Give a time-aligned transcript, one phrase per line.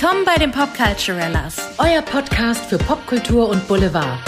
[0.00, 1.58] Willkommen bei den Popculturellas.
[1.76, 4.18] Euer Podcast für Popkultur und Boulevard.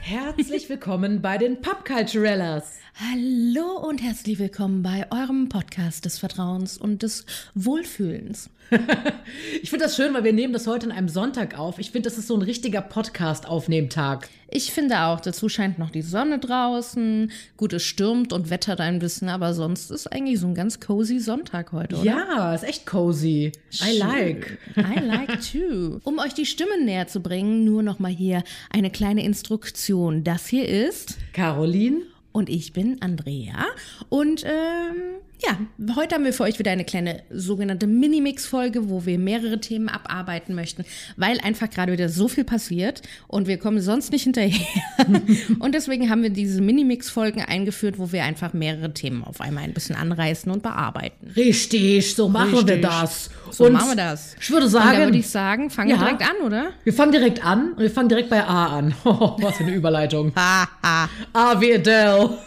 [0.00, 2.78] Herzlich willkommen bei den Popculturellas.
[2.98, 8.48] Hallo und herzlich willkommen bei eurem Podcast des Vertrauens und des Wohlfühlens.
[9.62, 11.78] ich finde das schön, weil wir nehmen das heute an einem Sonntag auf.
[11.78, 14.28] Ich finde, das ist so ein richtiger Podcast-Aufnehmtag.
[14.50, 17.30] Ich finde auch, dazu scheint noch die Sonne draußen.
[17.56, 21.18] Gut, es stürmt und wettert ein bisschen, aber sonst ist eigentlich so ein ganz cozy
[21.18, 22.04] Sonntag heute, oder?
[22.04, 23.52] Ja, ist echt cozy.
[23.82, 24.58] I like.
[24.76, 26.00] I like too.
[26.04, 30.24] Um euch die Stimmen näher zu bringen, nur noch mal hier eine kleine Instruktion.
[30.24, 33.66] Das hier ist Caroline und ich bin Andrea.
[34.08, 35.56] Und ähm, ja,
[35.94, 40.54] heute haben wir für euch wieder eine kleine sogenannte Minimix-Folge, wo wir mehrere Themen abarbeiten
[40.54, 40.84] möchten,
[41.16, 44.66] weil einfach gerade wieder so viel passiert und wir kommen sonst nicht hinterher.
[45.60, 49.74] und deswegen haben wir diese Minimix-Folgen eingeführt, wo wir einfach mehrere Themen auf einmal ein
[49.74, 51.32] bisschen anreißen und bearbeiten.
[51.36, 52.68] Richtig, so machen Richtig.
[52.68, 53.30] wir das.
[53.50, 54.34] So und machen wir das.
[54.40, 54.98] Ich würde sagen.
[54.98, 56.70] Und würde ich sagen, fangen ja, wir direkt an, oder?
[56.82, 58.94] Wir fangen direkt an und wir fangen direkt bei A an.
[59.04, 60.32] Oh, was für eine Überleitung.
[60.34, 60.68] A
[61.60, 62.38] wie Adele.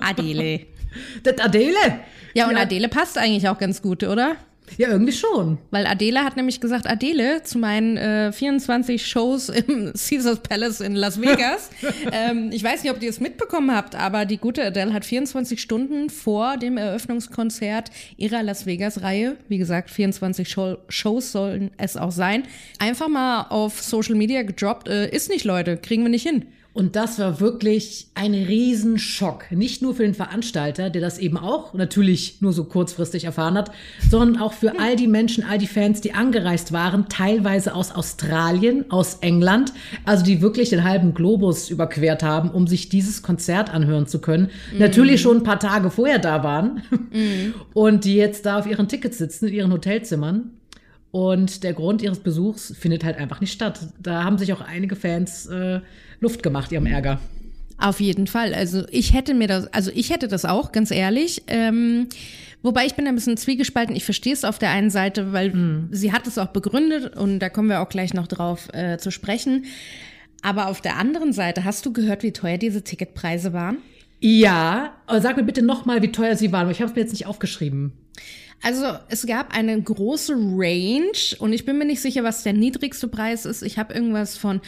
[0.00, 0.73] Adele.
[1.22, 2.00] Das Adele.
[2.34, 2.62] Ja, und ja.
[2.62, 4.36] Adele passt eigentlich auch ganz gut, oder?
[4.76, 5.58] Ja, irgendwie schon.
[5.70, 10.96] Weil Adele hat nämlich gesagt, Adele, zu meinen äh, 24 Shows im Caesars Palace in
[10.96, 11.70] Las Vegas.
[12.12, 15.60] ähm, ich weiß nicht, ob ihr es mitbekommen habt, aber die gute Adele hat 24
[15.60, 22.10] Stunden vor dem Eröffnungskonzert ihrer Las Vegas-Reihe, wie gesagt, 24 Show Shows sollen es auch
[22.10, 22.44] sein,
[22.78, 26.46] einfach mal auf Social Media gedroppt, äh, ist nicht, Leute, kriegen wir nicht hin.
[26.74, 29.52] Und das war wirklich ein Riesenschock.
[29.52, 33.70] Nicht nur für den Veranstalter, der das eben auch natürlich nur so kurzfristig erfahren hat,
[34.10, 38.90] sondern auch für all die Menschen, all die Fans, die angereist waren, teilweise aus Australien,
[38.90, 39.72] aus England,
[40.04, 44.50] also die wirklich den halben Globus überquert haben, um sich dieses Konzert anhören zu können.
[44.72, 44.80] Mhm.
[44.80, 47.54] Natürlich schon ein paar Tage vorher da waren mhm.
[47.72, 50.50] und die jetzt da auf ihren Tickets sitzen, in ihren Hotelzimmern.
[51.12, 53.78] Und der Grund ihres Besuchs findet halt einfach nicht statt.
[54.02, 55.78] Da haben sich auch einige Fans äh,
[56.24, 57.20] Luft gemacht, ihrem Ärger.
[57.78, 58.54] Auf jeden Fall.
[58.54, 61.42] Also ich hätte mir das, also ich hätte das auch, ganz ehrlich.
[61.46, 62.08] Ähm,
[62.62, 63.94] wobei ich bin ein bisschen zwiegespalten.
[63.94, 65.88] Ich verstehe es auf der einen Seite, weil mhm.
[65.90, 69.10] sie hat es auch begründet und da kommen wir auch gleich noch drauf äh, zu
[69.10, 69.66] sprechen.
[70.42, 73.78] Aber auf der anderen Seite, hast du gehört, wie teuer diese Ticketpreise waren?
[74.20, 76.70] Ja, aber sag mir bitte nochmal, wie teuer sie waren.
[76.70, 77.92] Ich habe es mir jetzt nicht aufgeschrieben.
[78.64, 83.08] Also es gab eine große Range und ich bin mir nicht sicher, was der niedrigste
[83.08, 83.62] Preis ist.
[83.62, 84.62] Ich habe irgendwas von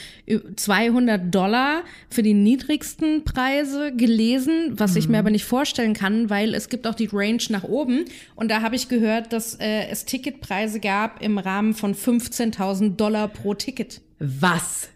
[0.55, 4.97] 200 Dollar für die niedrigsten Preise gelesen, was mhm.
[4.99, 5.21] ich mir mhm.
[5.21, 8.77] aber nicht vorstellen kann, weil es gibt auch die Range nach oben und da habe
[8.77, 14.03] ich gehört, dass äh, es Ticketpreise gab im Rahmen von 15.000 Dollar pro Ticket.
[14.19, 14.91] Was?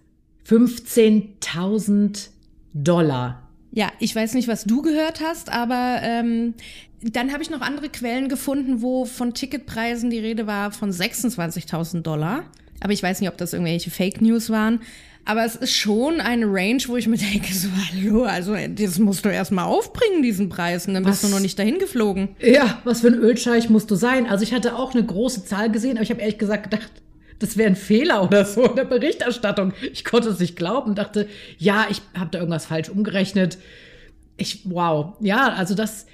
[0.46, 2.28] 15.000
[2.74, 3.49] Dollar?
[3.72, 6.54] Ja, ich weiß nicht, was du gehört hast, aber ähm,
[7.02, 12.02] dann habe ich noch andere Quellen gefunden, wo von Ticketpreisen die Rede war von 26.000
[12.02, 12.44] Dollar.
[12.80, 14.80] Aber ich weiß nicht, ob das irgendwelche Fake News waren.
[15.24, 19.24] Aber es ist schon eine Range, wo ich mir denke, so, hallo, also das musst
[19.24, 21.20] du erstmal aufbringen, diesen Preis, und dann was?
[21.20, 22.30] bist du noch nicht dahin geflogen.
[22.40, 24.26] Ja, was für ein Ölscheich musst du sein?
[24.26, 26.90] Also ich hatte auch eine große Zahl gesehen, aber ich habe ehrlich gesagt gedacht,
[27.40, 29.72] das wäre ein Fehler oder so in der Berichterstattung.
[29.92, 31.26] Ich konnte es nicht glauben, dachte,
[31.58, 33.58] ja, ich habe da irgendwas falsch umgerechnet.
[34.36, 36.06] Ich, wow, ja, also das,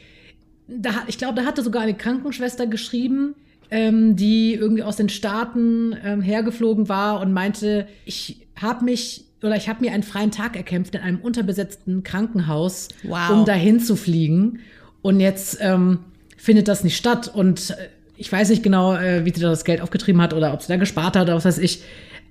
[0.69, 3.34] da, ich glaube, da hatte sogar eine Krankenschwester geschrieben,
[3.70, 9.56] ähm, die irgendwie aus den Staaten ähm, hergeflogen war und meinte, ich habe mich oder
[9.56, 13.31] ich habe mir einen freien Tag erkämpft in einem unterbesetzten Krankenhaus, wow.
[13.31, 14.60] um dahin zu fliegen.
[15.03, 16.00] Und jetzt ähm,
[16.37, 17.31] findet das nicht statt.
[17.32, 20.53] Und äh, ich weiß nicht genau, äh, wie sie da das Geld aufgetrieben hat oder
[20.53, 21.82] ob sie da gespart hat oder was weiß ich.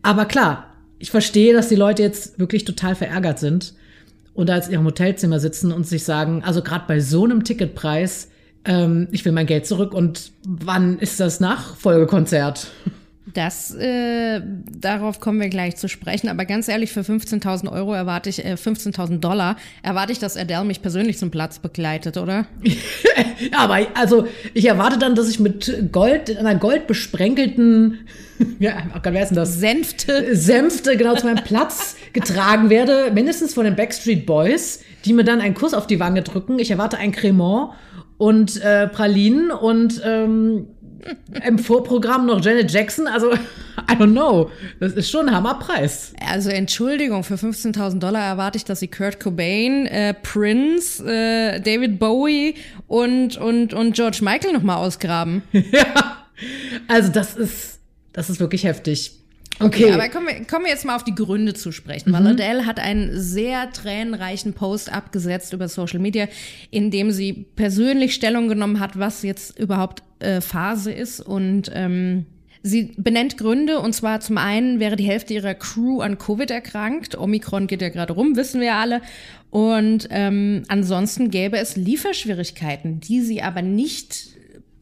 [0.02, 3.74] Aber klar, ich verstehe, dass die Leute jetzt wirklich total verärgert sind
[4.34, 8.30] und da in ihrem Hotelzimmer sitzen und sich sagen, also gerade bei so einem Ticketpreis,
[8.66, 12.68] ähm, ich will mein Geld zurück und wann ist das Nachfolgekonzert?
[13.34, 14.42] Das, äh,
[14.80, 16.30] darauf kommen wir gleich zu sprechen.
[16.30, 20.64] Aber ganz ehrlich, für 15.000 Euro erwarte ich, äh, 15.000 Dollar, erwarte ich, dass Adele
[20.64, 22.46] mich persönlich zum Platz begleitet, oder?
[23.58, 28.08] aber also, ich erwarte dann, dass ich mit Gold, in einer goldbesprenkelten,
[28.60, 29.60] ja, wer ist denn das?
[29.60, 30.36] Sänfte.
[30.36, 35.42] Sänfte, genau, zu meinem Platz getragen werde, mindestens von den Backstreet Boys, die mir dann
[35.42, 36.60] einen Kuss auf die Wange drücken.
[36.60, 37.72] Ich erwarte ein Cremant
[38.18, 40.68] und äh, Pralinen und ähm,
[41.46, 43.08] im Vorprogramm noch Janet Jackson.
[43.08, 43.34] Also,
[43.90, 44.50] I don't know.
[44.80, 46.14] Das ist schon ein Hammerpreis.
[46.28, 52.00] Also, Entschuldigung, für 15.000 Dollar erwarte ich, dass sie Kurt Cobain, äh, Prince, äh, David
[52.00, 52.56] Bowie
[52.88, 55.44] und, und, und George Michael nochmal ausgraben.
[55.52, 56.18] ja.
[56.88, 57.80] Also, das ist,
[58.14, 59.25] das ist wirklich heftig.
[59.60, 59.86] Okay.
[59.86, 59.92] okay.
[59.94, 62.80] aber kommen wir, kommen wir jetzt mal auf die Gründe zu sprechen, weil Adele hat
[62.80, 66.28] einen sehr tränenreichen Post abgesetzt über Social Media,
[66.72, 72.26] in dem sie persönlich Stellung genommen hat, was jetzt überhaupt äh, Phase ist und ähm,
[72.68, 77.16] Sie benennt Gründe und zwar zum einen wäre die Hälfte ihrer Crew an Covid erkrankt.
[77.16, 79.02] Omikron geht ja gerade rum, wissen wir alle.
[79.52, 84.35] Und ähm, ansonsten gäbe es Lieferschwierigkeiten, die sie aber nicht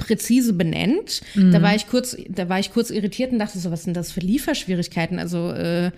[0.04, 1.22] präzise benennt.
[1.36, 1.52] Mhm.
[1.52, 4.12] Da war ich kurz, da war ich kurz irritiert und dachte so, was sind das
[4.12, 5.20] für Lieferschwierigkeiten?
[5.20, 5.92] Also äh,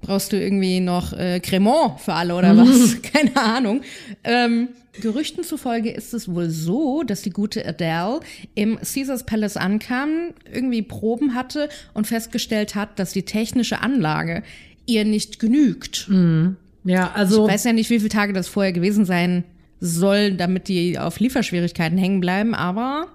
[0.00, 2.58] brauchst du irgendwie noch äh, Cremant für alle oder mhm.
[2.60, 3.02] was?
[3.12, 3.82] Keine Ahnung.
[4.24, 4.68] Ähm,
[5.00, 8.20] Gerüchten zufolge ist es wohl so, dass die gute Adele
[8.54, 14.42] im Caesars Palace ankam, irgendwie Proben hatte und festgestellt hat, dass die technische Anlage
[14.86, 16.08] ihr nicht genügt.
[16.08, 16.56] Mhm.
[16.84, 17.46] Ja, also.
[17.46, 19.44] Ich weiß ja nicht, wie viele Tage das vorher gewesen sein
[19.80, 23.06] soll, damit die auf Lieferschwierigkeiten hängen bleiben, aber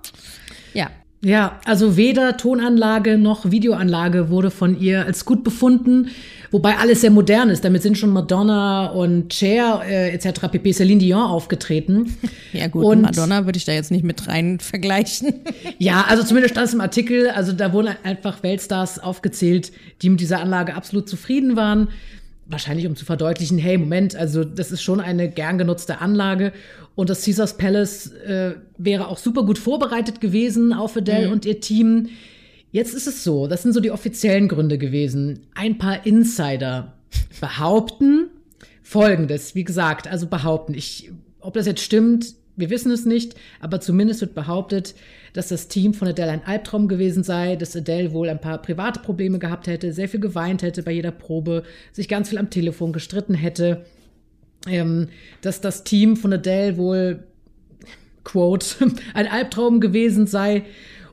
[0.74, 0.90] ja.
[1.24, 6.10] Ja, also weder Tonanlage noch Videoanlage wurde von ihr als gut befunden.
[6.52, 7.66] Wobei alles sehr modern ist.
[7.66, 10.42] Damit sind schon Madonna und Cher äh, etc.
[10.52, 10.72] pp.
[10.72, 12.16] Celine Dion aufgetreten.
[12.54, 15.34] Ja gut, und Madonna würde ich da jetzt nicht mit rein vergleichen.
[15.78, 17.30] ja, also zumindest stand es im Artikel.
[17.30, 21.90] Also da wurden einfach Weltstars aufgezählt, die mit dieser Anlage absolut zufrieden waren.
[22.48, 26.54] Wahrscheinlich um zu verdeutlichen, hey, Moment, also das ist schon eine gern genutzte Anlage.
[26.94, 31.34] Und das Caesars Palace äh, wäre auch super gut vorbereitet gewesen auf Adele mhm.
[31.34, 32.10] und ihr Team.
[32.72, 35.48] Jetzt ist es so, das sind so die offiziellen Gründe gewesen.
[35.56, 36.94] Ein paar Insider
[37.40, 38.28] behaupten
[38.84, 43.82] Folgendes, wie gesagt, also behaupten, ich, ob das jetzt stimmt, wir wissen es nicht, aber
[43.82, 44.96] zumindest wird behauptet,
[45.36, 49.02] dass das Team von Adele ein Albtraum gewesen sei, dass Adele wohl ein paar private
[49.02, 52.94] Probleme gehabt hätte, sehr viel geweint hätte bei jeder Probe, sich ganz viel am Telefon
[52.94, 53.86] gestritten hätte,
[54.66, 55.10] ähm,
[55.42, 57.24] dass das Team von Adele wohl,
[58.24, 58.66] quote,
[59.14, 60.64] ein Albtraum gewesen sei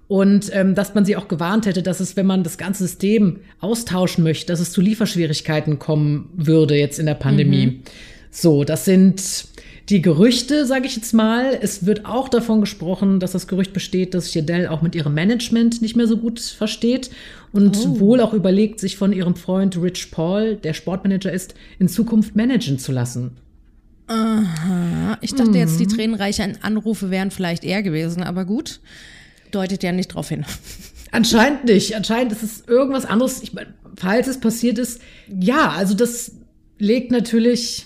[0.07, 3.41] und ähm, dass man sie auch gewarnt hätte, dass es, wenn man das ganze System
[3.59, 7.67] austauschen möchte, dass es zu Lieferschwierigkeiten kommen würde jetzt in der Pandemie.
[7.67, 7.83] Mhm.
[8.31, 9.52] So, das sind
[9.89, 11.59] die Gerüchte, sage ich jetzt mal.
[11.61, 15.83] Es wird auch davon gesprochen, dass das Gerücht besteht, dass Adele auch mit ihrem Management
[15.83, 17.11] nicht mehr so gut versteht
[17.53, 18.01] und oh.
[18.01, 22.79] wohl auch überlegt, sich von ihrem Freund Rich Paul, der Sportmanager ist, in Zukunft managen
[22.79, 23.37] zu lassen.
[24.07, 25.19] Aha.
[25.21, 25.57] Ich dachte mhm.
[25.57, 28.81] jetzt, die tränenreichen Anrufe wären vielleicht eher gewesen, aber gut
[29.53, 30.45] deutet ja nicht drauf hin.
[31.13, 31.95] Anscheinend nicht.
[31.95, 33.43] Anscheinend ist es irgendwas anderes.
[33.43, 36.33] Ich meine, falls es passiert ist, ja, also das
[36.79, 37.85] legt natürlich,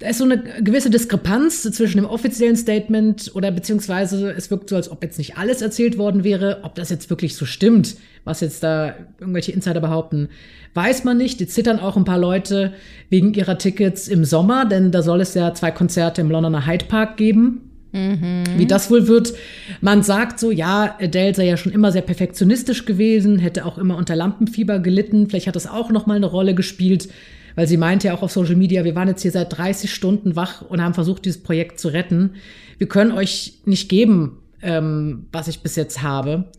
[0.00, 4.76] da ist so eine gewisse Diskrepanz zwischen dem offiziellen Statement oder beziehungsweise es wirkt so,
[4.76, 6.60] als ob jetzt nicht alles erzählt worden wäre.
[6.62, 10.30] Ob das jetzt wirklich so stimmt, was jetzt da irgendwelche Insider behaupten,
[10.72, 11.38] weiß man nicht.
[11.38, 12.72] Die zittern auch ein paar Leute
[13.10, 16.86] wegen ihrer Tickets im Sommer, denn da soll es ja zwei Konzerte im Londoner Hyde
[16.86, 17.70] Park geben.
[17.92, 18.44] Mhm.
[18.56, 19.34] Wie das wohl wird.
[19.82, 23.96] Man sagt so, ja, Adele sei ja schon immer sehr perfektionistisch gewesen, hätte auch immer
[23.96, 25.28] unter Lampenfieber gelitten.
[25.28, 27.08] Vielleicht hat das auch noch mal eine Rolle gespielt,
[27.54, 30.36] weil sie meinte ja auch auf Social Media, wir waren jetzt hier seit 30 Stunden
[30.36, 32.34] wach und haben versucht, dieses Projekt zu retten.
[32.78, 36.50] Wir können euch nicht geben, ähm, was ich bis jetzt habe.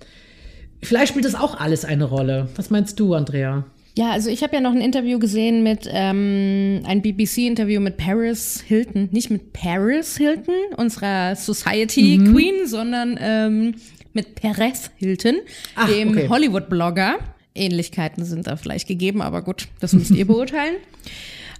[0.83, 2.49] Vielleicht spielt das auch alles eine Rolle.
[2.55, 3.65] Was meinst du, Andrea?
[3.97, 8.63] Ja, also ich habe ja noch ein Interview gesehen mit, ähm, ein BBC-Interview mit Paris
[8.65, 9.09] Hilton.
[9.11, 12.33] Nicht mit Paris Hilton, unserer Society mhm.
[12.33, 13.75] Queen, sondern ähm,
[14.13, 15.37] mit Perez Hilton,
[15.75, 16.29] Ach, dem okay.
[16.29, 17.19] Hollywood-Blogger.
[17.55, 20.75] Ähnlichkeiten sind da vielleicht gegeben, aber gut, das müsst ihr beurteilen.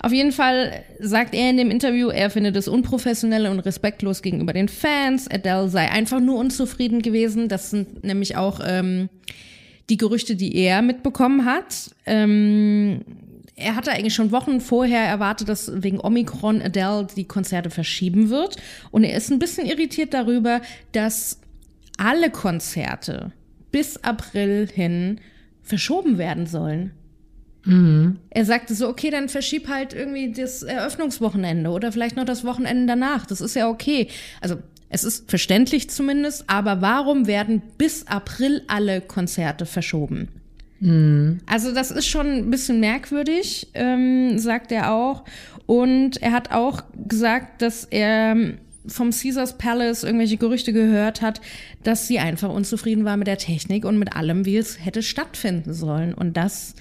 [0.03, 4.51] Auf jeden Fall sagt er in dem Interview, er findet es unprofessionell und respektlos gegenüber
[4.51, 5.29] den Fans.
[5.29, 7.50] Adele sei einfach nur unzufrieden gewesen.
[7.50, 9.10] Das sind nämlich auch ähm,
[9.91, 11.91] die Gerüchte, die er mitbekommen hat.
[12.07, 13.01] Ähm,
[13.55, 18.57] er hatte eigentlich schon Wochen vorher erwartet, dass wegen Omikron Adele die Konzerte verschieben wird.
[18.89, 20.62] Und er ist ein bisschen irritiert darüber,
[20.93, 21.39] dass
[21.98, 23.31] alle Konzerte
[23.71, 25.19] bis April hin
[25.63, 26.91] verschoben werden sollen.
[27.65, 28.18] Mhm.
[28.30, 32.88] Er sagte so, okay, dann verschieb halt irgendwie das Eröffnungswochenende oder vielleicht noch das Wochenende
[32.88, 33.25] danach.
[33.25, 34.08] Das ist ja okay.
[34.41, 34.58] Also
[34.89, 40.27] es ist verständlich zumindest, aber warum werden bis April alle Konzerte verschoben?
[40.80, 41.39] Mhm.
[41.46, 45.24] Also das ist schon ein bisschen merkwürdig, ähm, sagt er auch.
[45.68, 48.36] Und er hat auch gesagt, dass er
[48.88, 51.41] vom Caesars Palace irgendwelche Gerüchte gehört hat,
[51.83, 55.73] dass sie einfach unzufrieden war mit der Technik und mit allem, wie es hätte stattfinden
[55.73, 56.13] sollen.
[56.13, 56.75] Und dass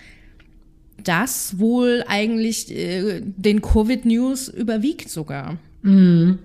[1.04, 5.59] das wohl eigentlich äh, den Covid-News überwiegt sogar.
[5.83, 6.38] Mhm.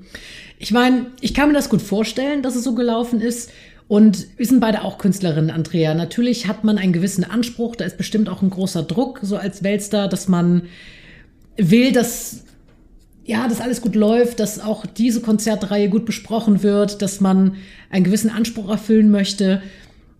[0.57, 3.51] Ich meine, ich kann mir das gut vorstellen, dass es so gelaufen ist.
[3.87, 5.93] Und wir sind beide auch Künstlerinnen, Andrea.
[5.93, 9.61] Natürlich hat man einen gewissen Anspruch, da ist bestimmt auch ein großer Druck, so als
[9.61, 10.63] Weltstar, dass man
[11.55, 12.45] will, dass
[13.25, 17.55] ja, dass alles gut läuft, dass auch diese Konzertreihe gut besprochen wird, dass man
[17.89, 19.63] einen gewissen Anspruch erfüllen möchte.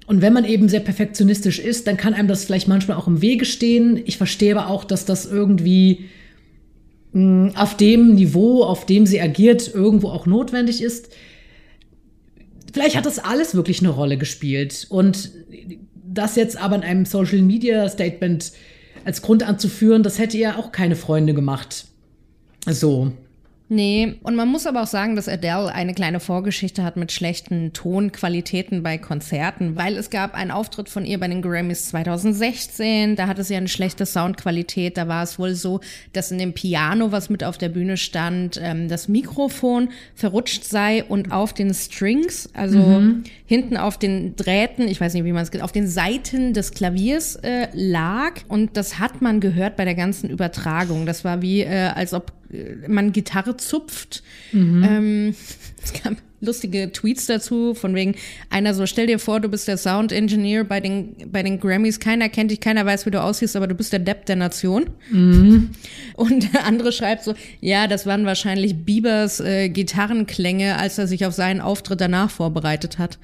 [0.07, 3.21] Und wenn man eben sehr perfektionistisch ist, dann kann einem das vielleicht manchmal auch im
[3.21, 4.01] Wege stehen.
[4.05, 6.05] Ich verstehe aber auch, dass das irgendwie
[7.13, 11.09] mh, auf dem Niveau, auf dem sie agiert, irgendwo auch notwendig ist.
[12.73, 14.87] Vielleicht hat das alles wirklich eine Rolle gespielt.
[14.89, 15.29] Und
[16.03, 18.51] das jetzt aber in einem Social Media Statement
[19.05, 21.85] als Grund anzuführen, das hätte ihr auch keine Freunde gemacht.
[22.65, 23.11] So.
[23.67, 27.73] Nee, und man muss aber auch sagen, dass Adele eine kleine Vorgeschichte hat mit schlechten
[27.73, 33.25] Tonqualitäten bei Konzerten, weil es gab einen Auftritt von ihr bei den Grammys 2016, da
[33.25, 35.79] hatte sie eine schlechte Soundqualität, da war es wohl so,
[36.13, 41.03] dass in dem Piano, was mit auf der Bühne stand, ähm, das Mikrofon verrutscht sei
[41.03, 43.23] und auf den Strings, also mhm.
[43.47, 46.69] hinten auf den Drähten, ich weiß nicht, wie man es geht, auf den Seiten des
[46.69, 51.07] Klaviers äh, lag und das hat man gehört bei der ganzen Übertragung.
[51.07, 52.31] Das war wie, äh, als ob
[52.87, 54.23] man Gitarre zupft.
[54.51, 54.83] Mhm.
[54.83, 55.35] Ähm,
[55.83, 58.15] es gab lustige Tweets dazu, von wegen
[58.49, 61.99] einer so, stell dir vor, du bist der Sound Engineer bei den, bei den Grammys,
[61.99, 64.89] keiner kennt dich, keiner weiß, wie du aussiehst, aber du bist der Depp der Nation.
[65.11, 65.71] Mhm.
[66.15, 71.25] Und der andere schreibt so, ja, das waren wahrscheinlich Biebers äh, Gitarrenklänge, als er sich
[71.25, 73.17] auf seinen Auftritt danach vorbereitet hat.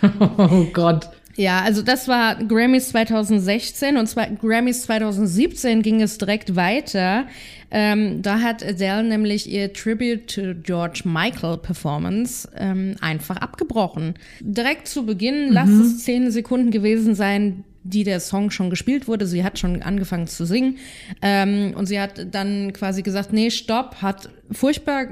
[0.38, 1.08] Oh Gott.
[1.36, 7.26] Ja, also das war Grammys 2016 und zwar Grammys 2017 ging es direkt weiter.
[7.70, 14.14] Ähm, da hat Adele nämlich ihr Tribute to George Michael Performance ähm, einfach abgebrochen.
[14.40, 15.52] Direkt zu Beginn, mhm.
[15.52, 19.26] lass es zehn Sekunden gewesen sein, die der Song schon gespielt wurde.
[19.26, 20.78] Sie hat schon angefangen zu singen
[21.20, 25.06] ähm, und sie hat dann quasi gesagt, nee, stopp, hat furchtbar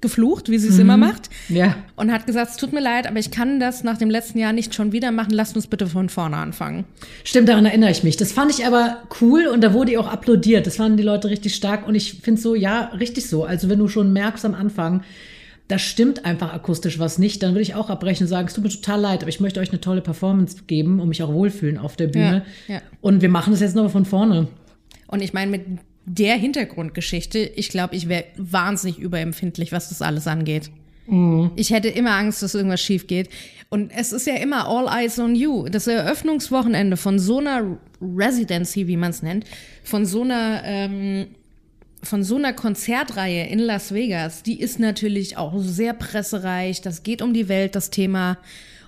[0.00, 0.80] geflucht, wie sie es mhm.
[0.80, 1.30] immer macht.
[1.48, 1.76] Ja.
[1.96, 4.52] Und hat gesagt, es tut mir leid, aber ich kann das nach dem letzten Jahr
[4.52, 5.30] nicht schon wieder machen.
[5.30, 6.84] Lasst uns bitte von vorne anfangen.
[7.24, 8.16] Stimmt, daran erinnere ich mich.
[8.16, 10.66] Das fand ich aber cool und da wurde ihr auch applaudiert.
[10.66, 13.44] Das fanden die Leute richtig stark und ich finde so, ja, richtig so.
[13.44, 15.02] Also wenn du schon merkst am Anfang,
[15.70, 18.64] da stimmt einfach akustisch was nicht, dann würde ich auch abbrechen und sagen, es tut
[18.64, 21.78] mir total leid, aber ich möchte euch eine tolle Performance geben und mich auch wohlfühlen
[21.78, 22.44] auf der Bühne.
[22.66, 22.82] Ja, ja.
[23.00, 24.48] Und wir machen das jetzt nochmal von vorne.
[25.06, 25.62] Und ich meine, mit
[26.06, 30.72] der Hintergrundgeschichte, ich glaube, ich wäre wahnsinnig überempfindlich, was das alles angeht.
[31.06, 31.52] Mhm.
[31.54, 33.28] Ich hätte immer Angst, dass irgendwas schief geht.
[33.68, 35.68] Und es ist ja immer All Eyes on You.
[35.68, 39.44] Das Eröffnungswochenende von so einer Residency, wie man es nennt,
[39.84, 41.26] von so einer ähm,
[42.02, 46.80] von so einer Konzertreihe in Las Vegas, die ist natürlich auch sehr pressereich.
[46.80, 48.38] Das geht um die Welt, das Thema.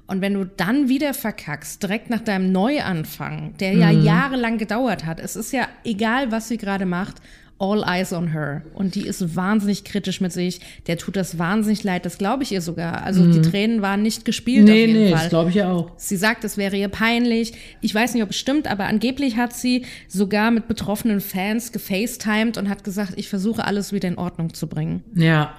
[0.06, 4.04] Und wenn du dann wieder verkackst, direkt nach deinem Neuanfang, der ja mhm.
[4.04, 7.16] jahrelang gedauert hat, es ist ja egal, was sie gerade macht,
[7.62, 8.62] all eyes on her.
[8.74, 10.60] Und die ist wahnsinnig kritisch mit sich.
[10.88, 12.04] Der tut das wahnsinnig leid.
[12.04, 13.04] Das glaube ich ihr sogar.
[13.04, 13.32] Also mhm.
[13.32, 15.20] die Tränen waren nicht gespielt nee, auf jeden nee, Fall.
[15.20, 15.92] Das glaube ich ja auch.
[15.96, 17.52] Sie sagt, es wäre ihr peinlich.
[17.80, 22.58] Ich weiß nicht, ob es stimmt, aber angeblich hat sie sogar mit betroffenen Fans gefacetimed
[22.58, 25.04] und hat gesagt, ich versuche alles wieder in Ordnung zu bringen.
[25.14, 25.54] Ja.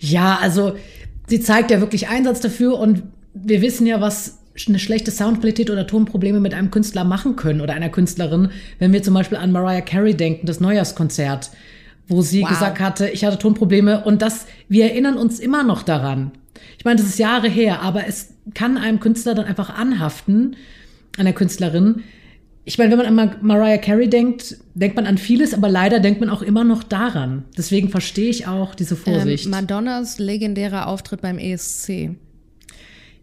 [0.00, 0.74] Ja, also
[1.28, 5.86] sie zeigt ja wirklich Einsatz dafür und wir wissen ja, was eine schlechte Soundqualität oder
[5.86, 9.80] Tonprobleme mit einem Künstler machen können oder einer Künstlerin, wenn wir zum Beispiel an Mariah
[9.80, 11.50] Carey denken, das Neujahrskonzert,
[12.06, 12.50] wo sie wow.
[12.50, 16.32] gesagt hatte, ich hatte Tonprobleme und das, wir erinnern uns immer noch daran.
[16.78, 20.56] Ich meine, das ist Jahre her, aber es kann einem Künstler dann einfach anhaften,
[21.18, 22.02] einer Künstlerin.
[22.64, 26.20] Ich meine, wenn man an Mariah Carey denkt, denkt man an vieles, aber leider denkt
[26.20, 27.44] man auch immer noch daran.
[27.58, 29.46] Deswegen verstehe ich auch diese Vorsicht.
[29.46, 32.10] Ähm, Madonnas legendärer Auftritt beim ESC.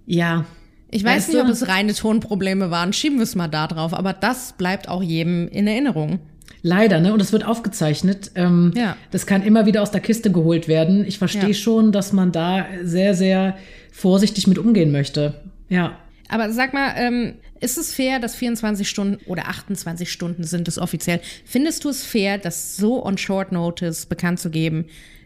[0.05, 0.45] Ja.
[0.91, 2.91] Ich weiß weißt nicht, ob es reine Tonprobleme waren.
[2.91, 3.93] Schieben wir es mal da drauf.
[3.93, 6.19] Aber das bleibt auch jedem in Erinnerung.
[6.63, 7.13] Leider, ne?
[7.13, 8.31] Und es wird aufgezeichnet.
[8.35, 8.95] Ähm, ja.
[9.09, 11.05] Das kann immer wieder aus der Kiste geholt werden.
[11.07, 11.53] Ich verstehe ja.
[11.53, 13.57] schon, dass man da sehr, sehr
[13.91, 15.41] vorsichtig mit umgehen möchte.
[15.69, 15.97] Ja.
[16.27, 20.77] Aber sag mal, ähm, ist es fair, dass 24 Stunden oder 28 Stunden sind es
[20.77, 21.19] offiziell?
[21.45, 24.85] Findest du es fair, das so on short notice bekannt zu geben,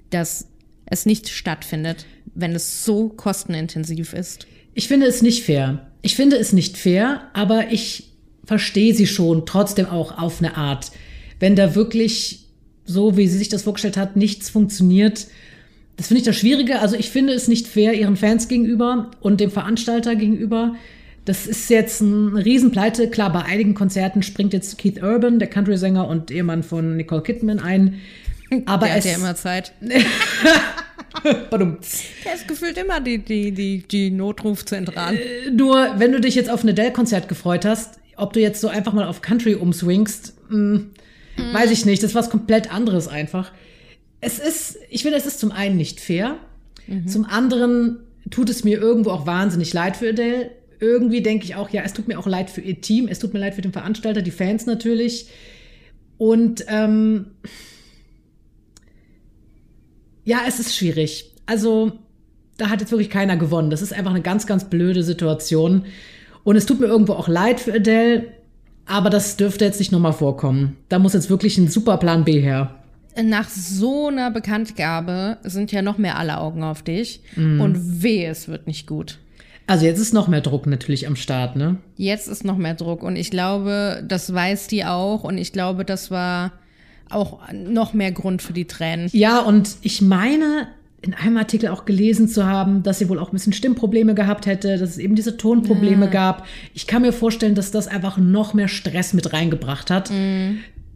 [0.10, 0.48] dass
[0.86, 4.48] es nicht stattfindet, wenn es so kostenintensiv ist?
[4.76, 5.88] Ich finde es nicht fair.
[6.02, 8.12] Ich finde es nicht fair, aber ich
[8.46, 10.92] verstehe sie schon trotzdem auch auf eine Art.
[11.40, 12.46] Wenn da wirklich
[12.86, 15.28] so, wie sie sich das vorgestellt hat, nichts funktioniert,
[15.98, 16.80] das finde ich das Schwierige.
[16.82, 20.76] Also ich finde es nicht fair ihren Fans gegenüber und dem Veranstalter gegenüber.
[21.24, 23.10] Das ist jetzt ein Riesenpleite.
[23.10, 27.60] Klar, bei einigen Konzerten springt jetzt Keith Urban, der Country-Sänger und Ehemann von Nicole Kidman
[27.60, 28.02] ein.
[28.66, 29.72] Aber der es, hat ja immer Zeit.
[32.26, 35.20] Der ist gefühlt immer die, die, die, die Notrufzentrale.
[35.20, 38.68] Äh, nur, wenn du dich jetzt auf ein Adele-Konzert gefreut hast, ob du jetzt so
[38.68, 40.92] einfach mal auf Country umswingst, mh, mm.
[41.54, 42.02] weiß ich nicht.
[42.04, 43.52] Das ist was komplett anderes einfach.
[44.22, 46.38] Es ist, ich finde, es ist zum einen nicht fair.
[46.88, 47.08] Mhm.
[47.08, 50.52] Zum anderen tut es mir irgendwo auch wahnsinnig leid für Adele.
[50.80, 53.34] Irgendwie denke ich auch, ja, es tut mir auch leid für ihr Team, es tut
[53.34, 55.28] mir leid für den Veranstalter, die Fans natürlich.
[56.18, 57.28] Und ähm,
[60.26, 61.32] ja, es ist schwierig.
[61.46, 61.94] Also,
[62.58, 63.70] da hat jetzt wirklich keiner gewonnen.
[63.70, 65.86] Das ist einfach eine ganz, ganz blöde Situation.
[66.44, 68.26] Und es tut mir irgendwo auch leid für Adele,
[68.86, 70.78] aber das dürfte jetzt nicht nochmal vorkommen.
[70.90, 72.76] Da muss jetzt wirklich ein super Plan B her.
[73.24, 77.22] Nach so einer Bekanntgabe sind ja noch mehr alle Augen auf dich.
[77.38, 79.20] Und weh, es wird nicht gut.
[79.68, 81.78] Also jetzt ist noch mehr Druck natürlich am Start, ne?
[81.96, 83.02] Jetzt ist noch mehr Druck.
[83.02, 85.24] Und ich glaube, das weiß die auch.
[85.24, 86.52] Und ich glaube, das war
[87.10, 89.10] auch noch mehr Grund für die Tränen.
[89.14, 90.68] Ja, und ich meine,
[91.02, 94.48] in einem Artikel auch gelesen zu haben, dass sie wohl auch ein bisschen Stimmprobleme gehabt
[94.48, 96.48] hätte, dass es eben diese Tonprobleme gab.
[96.74, 100.12] Ich kann mir vorstellen, dass das einfach noch mehr Stress mit reingebracht hat.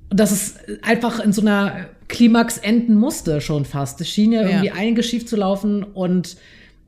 [0.09, 4.01] Dass es einfach in so einer Klimax enden musste schon fast.
[4.01, 4.73] Es schien ja irgendwie Ja.
[4.73, 6.37] einiges schief zu laufen und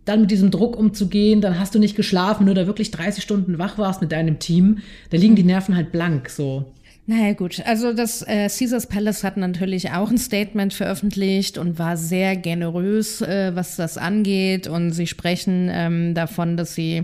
[0.06, 3.60] dann mit diesem Druck umzugehen, dann hast du nicht geschlafen, du da wirklich 30 Stunden
[3.60, 4.80] wach warst mit deinem Team,
[5.12, 6.66] da liegen die Nerven halt blank so.
[7.08, 7.62] Naja, gut.
[7.66, 13.22] Also das äh, Caesars Palace hat natürlich auch ein Statement veröffentlicht und war sehr generös,
[13.22, 14.68] äh, was das angeht.
[14.68, 17.04] Und sie sprechen ähm, davon, dass sie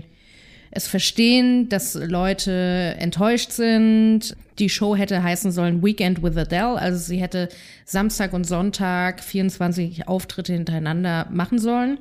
[0.70, 4.36] es verstehen, dass Leute enttäuscht sind.
[4.58, 6.76] Die Show hätte heißen sollen Weekend with Adele.
[6.76, 7.48] Also sie hätte
[7.84, 11.98] Samstag und Sonntag 24 Auftritte hintereinander machen sollen.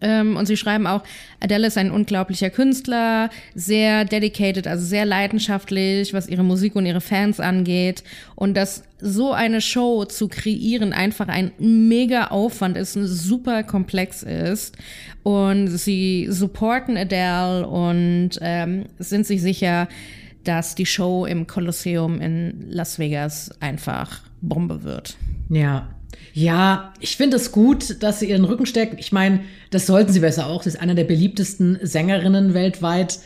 [0.00, 1.02] Ähm, und sie schreiben auch,
[1.40, 7.00] Adele ist ein unglaublicher Künstler, sehr dedicated, also sehr leidenschaftlich, was ihre Musik und ihre
[7.00, 8.02] Fans angeht.
[8.34, 14.76] Und dass so eine Show zu kreieren einfach ein mega Aufwand ist super komplex ist.
[15.22, 19.88] Und sie supporten Adele und ähm, sind sich sicher,
[20.44, 25.16] dass die Show im Kolosseum in Las Vegas einfach Bombe wird.
[25.48, 25.88] Ja.
[26.32, 28.98] Ja, ich finde es gut, dass sie ihren Rücken stecken.
[28.98, 30.62] Ich meine, das sollten sie besser auch.
[30.62, 33.20] Sie ist einer der beliebtesten Sängerinnen weltweit.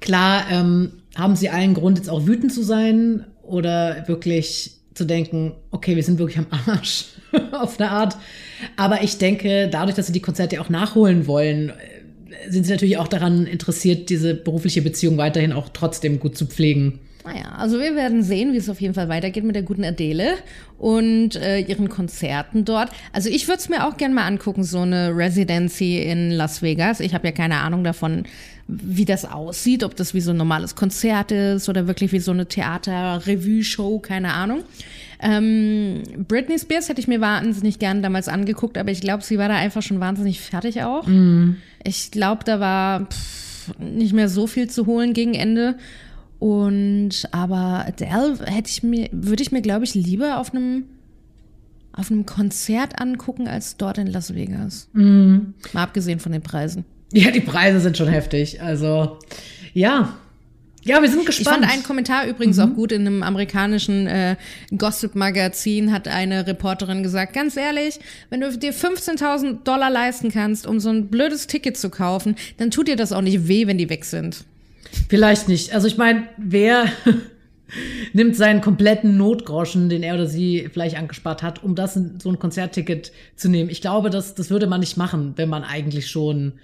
[0.00, 5.54] Klar, ähm, haben sie allen Grund, jetzt auch wütend zu sein oder wirklich zu denken,
[5.70, 7.06] okay, wir sind wirklich am Arsch
[7.52, 8.16] auf eine Art.
[8.76, 12.98] Aber ich denke, dadurch, dass sie die Konzerte auch nachholen wollen, äh, sind sie natürlich
[12.98, 17.00] auch daran interessiert, diese berufliche Beziehung weiterhin auch trotzdem gut zu pflegen.
[17.26, 20.34] Naja, also wir werden sehen, wie es auf jeden Fall weitergeht mit der guten Adele
[20.78, 22.90] und äh, ihren Konzerten dort.
[23.12, 27.00] Also ich würde es mir auch gern mal angucken, so eine Residency in Las Vegas.
[27.00, 28.24] Ich habe ja keine Ahnung davon,
[28.68, 32.30] wie das aussieht, ob das wie so ein normales Konzert ist oder wirklich wie so
[32.30, 34.62] eine Theater-Revue-Show, keine Ahnung.
[35.20, 39.48] Ähm, Britney Spears hätte ich mir wahnsinnig gern damals angeguckt, aber ich glaube, sie war
[39.48, 41.08] da einfach schon wahnsinnig fertig auch.
[41.82, 45.76] Ich glaube, da war pff, nicht mehr so viel zu holen gegen Ende.
[46.38, 50.84] Und aber Adele hätte ich mir, würde ich mir, glaube ich, lieber auf einem
[51.92, 54.88] auf einem Konzert angucken als dort in Las Vegas.
[54.92, 56.84] Mal abgesehen von den Preisen.
[57.10, 58.60] Ja, die Preise sind schon heftig.
[58.60, 59.18] Also,
[59.72, 60.12] ja.
[60.84, 61.60] Ja, wir sind Ich gespannt.
[61.62, 64.36] fand einen Kommentar übrigens auch gut in einem amerikanischen äh,
[64.76, 67.98] Gossip-Magazin hat eine Reporterin gesagt, ganz ehrlich,
[68.30, 72.70] wenn du dir 15.000 Dollar leisten kannst, um so ein blödes Ticket zu kaufen, dann
[72.70, 74.44] tut dir das auch nicht weh, wenn die weg sind.
[75.08, 75.72] Vielleicht nicht.
[75.72, 76.86] Also ich meine, wer
[78.12, 82.30] nimmt seinen kompletten Notgroschen, den er oder sie vielleicht angespart hat, um das in so
[82.30, 83.70] ein Konzertticket zu nehmen?
[83.70, 86.54] Ich glaube, das, das würde man nicht machen, wenn man eigentlich schon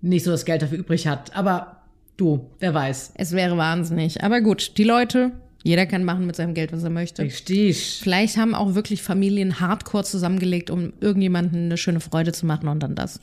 [0.00, 1.34] nicht so das Geld dafür übrig hat.
[1.34, 1.82] Aber
[2.16, 3.14] du, wer weiß.
[3.16, 4.22] Es wäre wahnsinnig.
[4.22, 7.22] Aber gut, die Leute, jeder kann machen mit seinem Geld, was er möchte.
[7.22, 8.00] Richtig.
[8.02, 12.82] Vielleicht haben auch wirklich Familien hardcore zusammengelegt, um irgendjemanden eine schöne Freude zu machen und
[12.82, 13.18] dann das.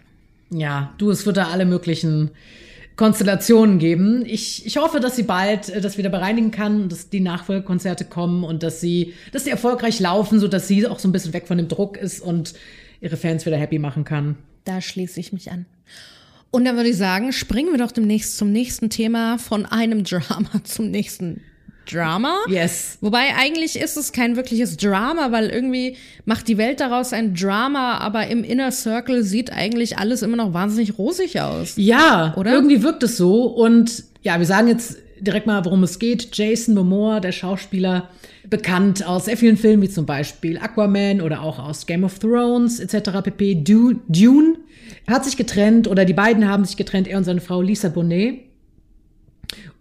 [0.49, 2.31] Ja, du, es wird da alle möglichen
[2.95, 4.23] Konstellationen geben.
[4.25, 8.43] Ich, ich hoffe, dass sie bald äh, das wieder bereinigen kann, dass die Nachfolgekonzerte kommen
[8.43, 11.47] und dass sie, dass sie erfolgreich laufen, so dass sie auch so ein bisschen weg
[11.47, 12.53] von dem Druck ist und
[12.99, 14.37] ihre Fans wieder happy machen kann.
[14.65, 15.65] Da schließe ich mich an.
[16.51, 20.49] Und dann würde ich sagen, springen wir doch demnächst zum nächsten Thema von einem Drama
[20.63, 21.41] zum nächsten
[21.91, 22.37] Drama.
[22.47, 22.97] Yes.
[23.01, 27.97] Wobei eigentlich ist es kein wirkliches Drama, weil irgendwie macht die Welt daraus ein Drama,
[27.97, 31.73] aber im Inner Circle sieht eigentlich alles immer noch wahnsinnig rosig aus.
[31.75, 32.53] Ja, Oder?
[32.53, 33.43] irgendwie wirkt es so.
[33.45, 36.29] Und ja, wir sagen jetzt direkt mal, worum es geht.
[36.35, 38.09] Jason Momoa, der Schauspieler,
[38.49, 42.79] bekannt aus sehr vielen Filmen, wie zum Beispiel Aquaman oder auch aus Game of Thrones
[42.79, 43.21] etc.
[43.23, 43.55] pp.
[43.63, 44.55] Du- Dune
[45.07, 48.39] hat sich getrennt oder die beiden haben sich getrennt, er und seine Frau Lisa Bonet.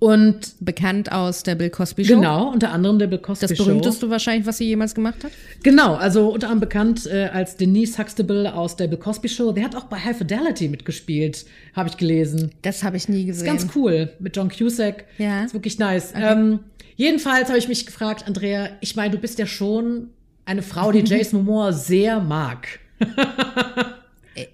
[0.00, 2.14] Und Bekannt aus der Bill Cosby Show.
[2.16, 3.66] genau, unter anderem der Bill Cosby Das Show.
[3.66, 5.30] berühmteste wahrscheinlich, was sie jemals gemacht hat.
[5.62, 9.52] Genau, also unter anderem bekannt äh, als Denise Huxtable aus der Bill Cosby Show.
[9.52, 11.44] Der hat auch bei High Fidelity mitgespielt,
[11.76, 12.50] habe ich gelesen.
[12.62, 13.44] Das habe ich nie gesehen.
[13.46, 15.04] Ganz cool mit John Cusack.
[15.18, 15.44] Ja.
[15.44, 16.14] Ist wirklich nice.
[16.16, 16.60] Ähm,
[16.96, 20.08] jedenfalls habe ich mich gefragt, Andrea, ich meine, du bist ja schon
[20.46, 22.66] eine Frau, die Jason Momoa sehr mag.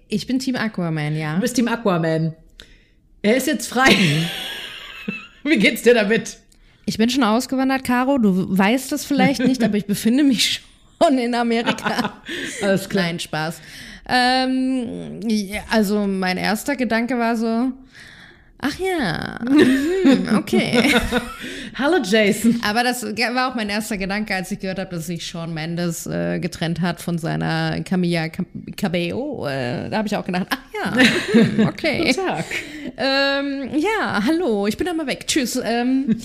[0.09, 1.37] Ich bin Team Aquaman, ja.
[1.37, 2.35] Du bist Team Aquaman.
[3.23, 3.95] Er ist jetzt frei.
[5.51, 6.39] Wie geht's dir damit?
[6.87, 8.19] Ich bin schon ausgewandert, Caro.
[8.19, 10.61] Du weißt das vielleicht nicht, aber ich befinde mich
[11.01, 12.15] schon in Amerika.
[12.63, 13.05] Alles klar.
[13.05, 13.61] Nein, Spaß.
[14.09, 15.21] Ähm,
[15.71, 17.73] also mein erster Gedanke war so,
[18.59, 20.95] Ach ja, mhm, okay.
[21.75, 22.59] Hallo Jason.
[22.67, 26.07] Aber das war auch mein erster Gedanke, als ich gehört habe, dass sich Sean Mendes
[26.07, 28.29] äh, getrennt hat von seiner Camilla
[28.77, 29.47] Cabello.
[29.47, 31.99] Äh, da habe ich auch gedacht, ach ja, mhm, okay.
[32.15, 32.45] Guten Tag.
[32.97, 35.27] Ähm, ja, hallo, ich bin einmal weg.
[35.27, 35.61] Tschüss.
[35.63, 36.17] Ähm,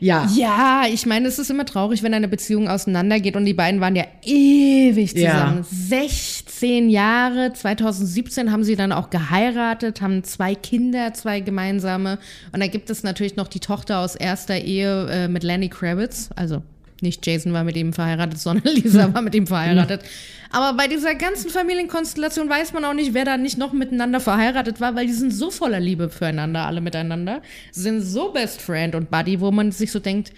[0.00, 0.26] Ja.
[0.34, 3.94] ja, ich meine, es ist immer traurig, wenn eine Beziehung auseinandergeht und die beiden waren
[3.94, 5.58] ja ewig zusammen.
[5.58, 5.98] Ja.
[6.00, 12.18] 16 Jahre, 2017 haben sie dann auch geheiratet, haben zwei Kinder, zwei gemeinsame.
[12.52, 16.30] Und da gibt es natürlich noch die Tochter aus erster Ehe äh, mit Lenny Kravitz,
[16.36, 16.62] also
[17.00, 20.02] nicht Jason war mit ihm verheiratet, sondern Lisa war mit ihm verheiratet.
[20.50, 24.80] Aber bei dieser ganzen Familienkonstellation weiß man auch nicht, wer da nicht noch miteinander verheiratet
[24.80, 27.42] war, weil die sind so voller Liebe füreinander, alle miteinander.
[27.72, 30.32] Sind so Best Friend und Buddy, wo man sich so denkt,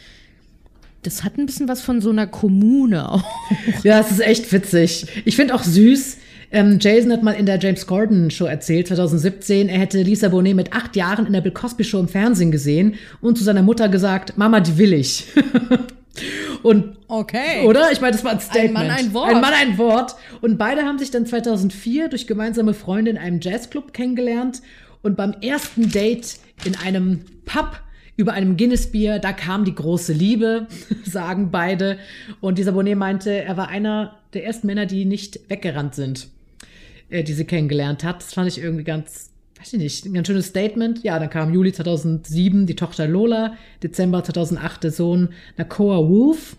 [1.06, 3.24] das hat ein bisschen was von so einer Kommune auch.
[3.84, 5.06] Ja, es ist echt witzig.
[5.24, 6.18] Ich finde auch süß.
[6.50, 10.54] Ähm, Jason hat mal in der James Gordon Show erzählt, 2017, er hätte Lisa Bonet
[10.54, 13.88] mit acht Jahren in der Bill Cosby Show im Fernsehen gesehen und zu seiner Mutter
[13.88, 15.26] gesagt, Mama, die will ich.
[16.62, 17.64] und Okay.
[17.64, 17.92] Oder?
[17.92, 18.72] Ich meine, das war ein Statement.
[18.74, 19.30] Mann, ein Wort.
[19.30, 20.16] Ein Mann, ein Wort.
[20.40, 24.60] Und beide haben sich dann 2004 durch gemeinsame Freunde in einem Jazzclub kennengelernt.
[25.02, 27.80] Und beim ersten Date in einem Pub
[28.16, 30.66] über einem Guinness-Bier, da kam die große Liebe,
[31.04, 31.98] sagen beide.
[32.40, 36.28] Und dieser Bonet meinte, er war einer der ersten Männer, die nicht weggerannt sind,
[37.10, 38.22] äh, die sie kennengelernt hat.
[38.22, 41.04] Das fand ich irgendwie ganz, weiß ich nicht, ein ganz schönes Statement.
[41.04, 46.56] Ja, dann kam Juli 2007 die Tochter Lola, Dezember 2008 der Sohn Nakoa Wolf.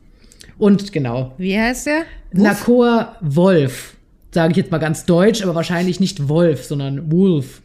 [0.59, 2.03] Und genau, Wie heißt der?
[2.31, 3.95] Nakoa Wolf.
[4.31, 7.61] Sage ich jetzt mal ganz deutsch, aber wahrscheinlich nicht Wolf, sondern Wolf.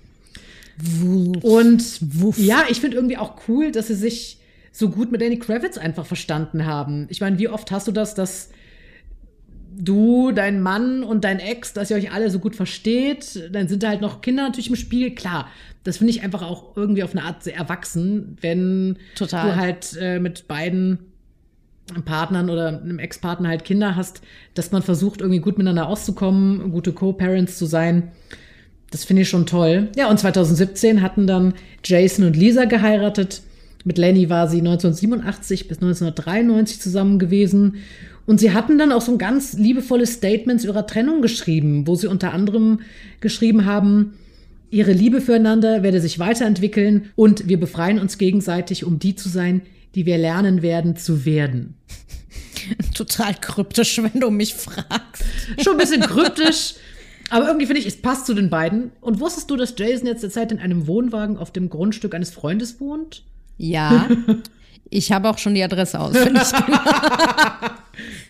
[1.43, 2.01] Und
[2.37, 4.39] ja, ich finde irgendwie auch cool, dass sie sich
[4.73, 7.07] so gut mit Danny Kravitz einfach verstanden haben.
[7.11, 8.49] Ich meine, wie oft hast du das, dass
[9.77, 13.83] du, dein Mann und dein Ex, dass ihr euch alle so gut versteht, dann sind
[13.83, 15.15] da halt noch Kinder natürlich im Spiel.
[15.15, 15.49] Klar,
[15.85, 19.51] das finde ich einfach auch irgendwie auf eine Art sehr erwachsen, wenn Total.
[19.51, 20.99] du halt äh, mit beiden
[22.05, 24.23] Partnern oder einem Ex-Partner halt Kinder hast,
[24.55, 28.13] dass man versucht, irgendwie gut miteinander auszukommen, gute Co-Parents zu sein.
[28.93, 29.89] Das finde ich schon toll.
[29.97, 33.41] Ja, und 2017 hatten dann Jason und Lisa geheiratet.
[33.85, 37.77] Mit Lenny war sie 1987 bis 1993 zusammen gewesen.
[38.27, 41.97] Und sie hatten dann auch so ein ganz liebevolles Statement zu ihrer Trennung geschrieben, wo
[41.97, 42.81] sie unter anderem
[43.21, 44.13] geschrieben haben,
[44.71, 49.63] ihre Liebe füreinander werde sich weiterentwickeln und wir befreien uns gegenseitig, um die zu sein,
[49.95, 51.75] die wir lernen werden zu werden.
[52.95, 55.25] Total kryptisch, wenn du mich fragst.
[55.63, 56.75] Schon ein bisschen kryptisch.
[57.33, 58.93] Aber irgendwie finde ich, es passt zu den beiden.
[59.01, 62.79] Und wusstest du, dass Jason jetzt derzeit in einem Wohnwagen auf dem Grundstück eines Freundes
[62.79, 63.25] wohnt?
[63.57, 64.09] Ja.
[64.95, 67.73] Ich habe auch schon die Adresse auswendig gemacht.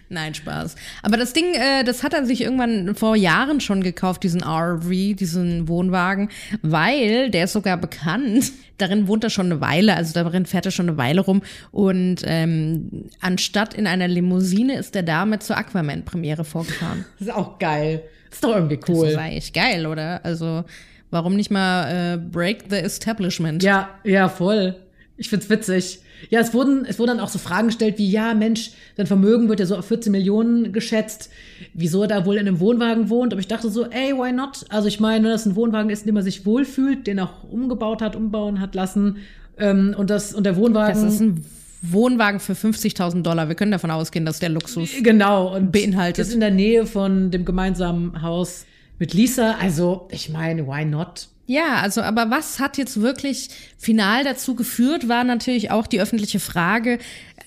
[0.08, 0.76] Nein, Spaß.
[1.02, 4.88] Aber das Ding, äh, das hat er sich irgendwann vor Jahren schon gekauft, diesen RV,
[5.16, 6.28] diesen Wohnwagen,
[6.62, 8.52] weil der ist sogar bekannt.
[8.78, 11.42] Darin wohnt er schon eine Weile, also darin fährt er schon eine Weile rum.
[11.72, 17.06] Und ähm, anstatt in einer Limousine ist er damit zur Aquaman-Premiere vorgefahren.
[17.18, 18.04] Das ist auch geil.
[18.32, 19.08] Das ist doch irgendwie Das cool.
[19.08, 20.24] ist eigentlich geil, oder?
[20.24, 20.64] Also,
[21.10, 23.62] warum nicht mal äh, Break the Establishment?
[23.62, 24.76] Ja, ja, voll.
[25.18, 26.00] Ich find's witzig.
[26.30, 29.48] Ja, es wurden, es wurden dann auch so Fragen gestellt wie, ja, Mensch, sein Vermögen
[29.48, 31.30] wird ja so auf 14 Millionen geschätzt.
[31.74, 33.32] Wieso er da wohl in einem Wohnwagen wohnt?
[33.32, 34.64] Aber ich dachte so, ey, why not?
[34.70, 37.44] Also ich meine, dass ein Wohnwagen ist, in dem er sich wohlfühlt, den er auch
[37.50, 39.18] umgebaut hat, umbauen hat lassen.
[39.58, 41.02] Ähm, und das, und der Wohnwagen.
[41.02, 41.44] Das ist ein
[41.82, 43.48] Wohnwagen für 50.000 Dollar.
[43.48, 46.26] Wir können davon ausgehen, dass der Luxus Genau, und beinhaltet.
[46.26, 48.64] ist in der Nähe von dem gemeinsamen Haus
[48.98, 49.56] mit Lisa.
[49.60, 51.28] Also, ich meine, why not?
[51.46, 56.38] Ja, also, aber was hat jetzt wirklich final dazu geführt, war natürlich auch die öffentliche
[56.38, 56.98] Frage.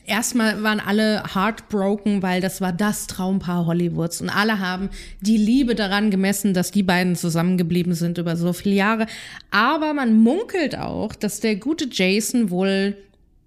[0.06, 4.90] Erstmal waren alle heartbroken, weil das war das Traumpaar Hollywoods und alle haben
[5.22, 9.08] die Liebe daran gemessen, dass die beiden zusammengeblieben sind über so viele Jahre.
[9.50, 12.98] Aber man munkelt auch, dass der gute Jason wohl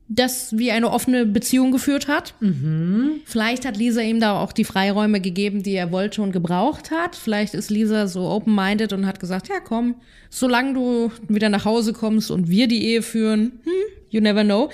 [0.09, 2.35] das wie eine offene Beziehung geführt hat.
[3.27, 7.14] Vielleicht hat Lisa ihm da auch die Freiräume gegeben, die er wollte und gebraucht hat.
[7.14, 9.97] Vielleicht ist Lisa so open-minded und hat gesagt, ja komm,
[10.31, 13.73] solange du wieder nach Hause kommst und wir die Ehe führen, hm,
[14.09, 14.71] you never know.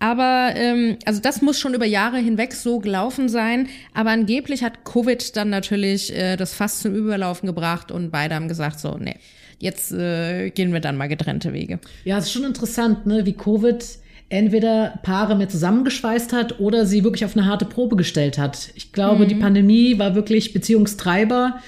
[0.00, 3.68] Aber ähm, also das muss schon über Jahre hinweg so gelaufen sein.
[3.94, 8.48] Aber angeblich hat Covid dann natürlich äh, das Fass zum Überlaufen gebracht und beide haben
[8.48, 9.16] gesagt, so, nee,
[9.60, 11.78] jetzt äh, gehen wir dann mal getrennte Wege.
[12.04, 13.82] Ja, es ist schon interessant, ne, wie Covid
[14.28, 18.70] entweder Paare mehr zusammengeschweißt hat oder sie wirklich auf eine harte Probe gestellt hat.
[18.74, 21.60] Ich glaube, die Pandemie war wirklich Beziehungstreiber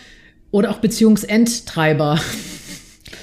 [0.51, 2.21] oder auch Beziehungsendtreiber.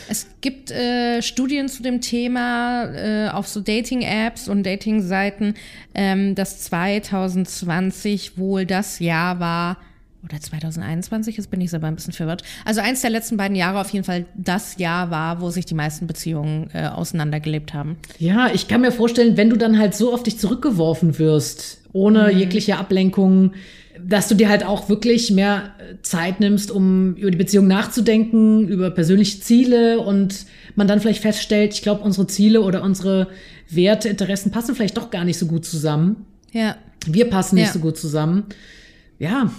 [0.10, 5.56] Es gibt äh, Studien zu dem Thema äh, auf so Dating-Apps und Dating-Seiten,
[5.96, 9.78] ähm, dass 2020 wohl das Jahr war
[10.24, 12.44] oder 2021, jetzt bin ich selber ein bisschen verwirrt.
[12.66, 15.76] Also eins der letzten beiden Jahre auf jeden Fall das Jahr war, wo sich die
[15.76, 17.98] meisten Beziehungen äh, auseinandergelebt haben.
[18.20, 22.32] Ja, ich kann mir vorstellen, wenn du dann halt so auf dich zurückgeworfen wirst, ohne
[22.32, 22.40] mhm.
[22.40, 23.54] jegliche Ablenkung,
[24.02, 28.90] dass du dir halt auch wirklich mehr Zeit nimmst, um über die Beziehung nachzudenken, über
[28.92, 33.28] persönliche Ziele und man dann vielleicht feststellt, ich glaube, unsere Ziele oder unsere
[33.70, 36.26] Werte, Interessen passen vielleicht doch gar nicht so gut zusammen.
[36.52, 36.76] Ja.
[37.06, 37.74] Wir passen nicht ja.
[37.74, 38.46] so gut zusammen.
[39.20, 39.52] Ja,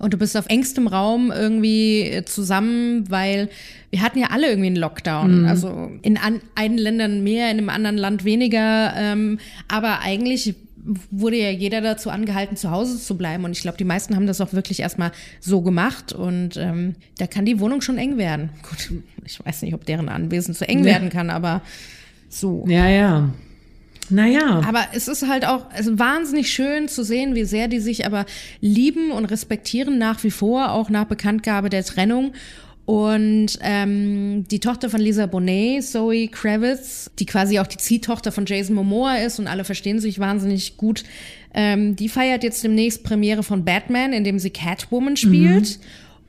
[0.00, 3.50] und du bist auf engstem Raum irgendwie äh, zusammen, weil
[3.90, 5.42] wir hatten ja alle irgendwie einen Lockdown.
[5.42, 5.46] Mhm.
[5.46, 8.94] Also in an, einen Ländern mehr, in einem anderen Land weniger.
[8.96, 10.54] Ähm, aber eigentlich
[11.10, 13.44] wurde ja jeder dazu angehalten, zu Hause zu bleiben.
[13.44, 16.14] Und ich glaube, die meisten haben das auch wirklich erstmal so gemacht.
[16.14, 18.50] Und ähm, da kann die Wohnung schon eng werden.
[18.62, 18.92] Gut,
[19.24, 20.86] ich weiß nicht, ob deren Anwesen zu eng ja.
[20.86, 21.60] werden kann, aber
[22.30, 22.64] so.
[22.66, 23.28] Ja, ja.
[24.10, 24.62] Naja.
[24.66, 28.26] Aber es ist halt auch es wahnsinnig schön zu sehen, wie sehr die sich aber
[28.60, 32.32] lieben und respektieren nach wie vor, auch nach Bekanntgabe der Trennung.
[32.86, 38.46] Und ähm, die Tochter von Lisa Bonet, Zoe Kravitz, die quasi auch die Ziehtochter von
[38.46, 41.04] Jason Momoa ist und alle verstehen sich wahnsinnig gut,
[41.54, 45.78] ähm, die feiert jetzt demnächst Premiere von Batman, in dem sie Catwoman spielt.
[45.78, 45.82] Mhm.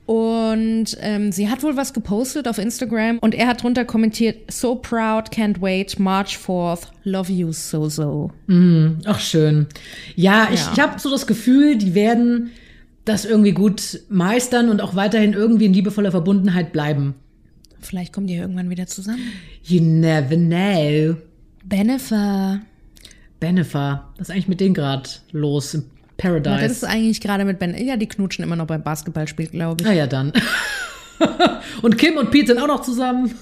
[0.04, 4.74] Und ähm, sie hat wohl was gepostet auf Instagram und er hat drunter kommentiert, so
[4.74, 8.30] proud, can't wait, March 4th, love you so so.
[8.48, 9.66] Mm, ach schön.
[10.16, 10.70] Ja, ich, ja.
[10.72, 12.50] ich habe so das Gefühl, die werden
[13.04, 17.14] das irgendwie gut meistern und auch weiterhin irgendwie in liebevoller Verbundenheit bleiben.
[17.80, 19.20] Vielleicht kommen die irgendwann wieder zusammen.
[19.64, 21.16] You never know.
[21.64, 22.60] Benefer.
[23.40, 24.08] Benefer.
[24.18, 25.76] Was ist eigentlich mit denen gerade los
[26.16, 26.62] Paradise.
[26.62, 27.74] Das ist eigentlich gerade mit Ben.
[27.84, 29.88] Ja, die knutschen immer noch beim Basketballspiel, glaube ich.
[29.88, 30.32] Ah ja, dann.
[31.82, 33.34] und Kim und Pete sind auch noch zusammen.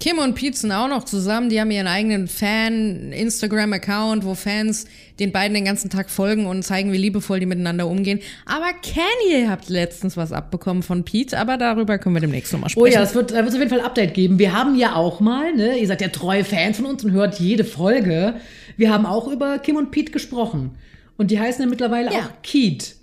[0.00, 1.48] Kim und Pete sind auch noch zusammen.
[1.48, 4.86] Die haben ihren eigenen Fan-Instagram-Account, wo Fans
[5.20, 8.20] den beiden den ganzen Tag folgen und zeigen, wie liebevoll die miteinander umgehen.
[8.44, 12.84] Aber Kanye habt letztens was abbekommen von Pete, aber darüber können wir demnächst nochmal sprechen.
[12.84, 14.38] Oh ja, es wird, da wird es auf jeden Fall ein Update geben.
[14.38, 17.38] Wir haben ja auch mal, ne, ihr seid ja treue Fans von uns und hört
[17.38, 18.34] jede Folge.
[18.76, 20.72] Wir haben auch über Kim und Pete gesprochen.
[21.16, 22.20] Und die heißen ja mittlerweile ja.
[22.20, 22.96] auch Keat.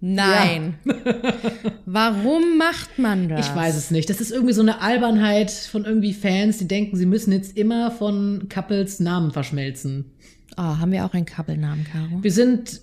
[0.00, 0.74] Nein.
[0.84, 0.94] Ja.
[1.86, 3.48] Warum macht man das?
[3.48, 4.08] Ich weiß es nicht.
[4.10, 7.90] Das ist irgendwie so eine Albernheit von irgendwie Fans, die denken, sie müssen jetzt immer
[7.90, 10.12] von Couples Namen verschmelzen.
[10.56, 12.22] Oh, haben wir auch einen Couple-Namen, Caro?
[12.22, 12.80] Wir sind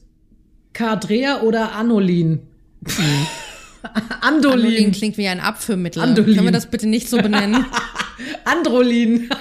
[0.73, 2.39] Cardrea oder Anolin.
[4.21, 4.65] Andolin.
[4.65, 6.01] Andolin klingt wie ein Abführmittel.
[6.01, 6.35] Andolin.
[6.35, 7.65] Können wir das bitte nicht so benennen?
[8.45, 9.29] Androlin.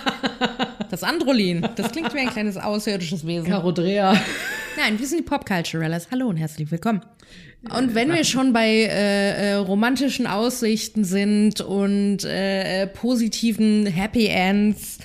[0.91, 1.67] Das Androlin.
[1.77, 3.49] Das klingt wie ein kleines außerirdisches Wesen.
[3.49, 4.13] Carodrea.
[4.77, 6.09] Nein, wir sind die Popculturellas.
[6.11, 7.01] Hallo und herzlich willkommen.
[7.71, 14.27] Und wenn wir schon bei äh, äh, romantischen Aussichten sind und äh, äh, positiven Happy
[14.27, 14.99] Ends,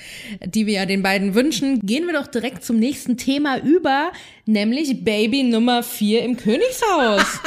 [0.43, 4.11] die wir ja den beiden wünschen, gehen wir doch direkt zum nächsten Thema über,
[4.45, 7.21] nämlich Baby Nummer 4 im Königshaus.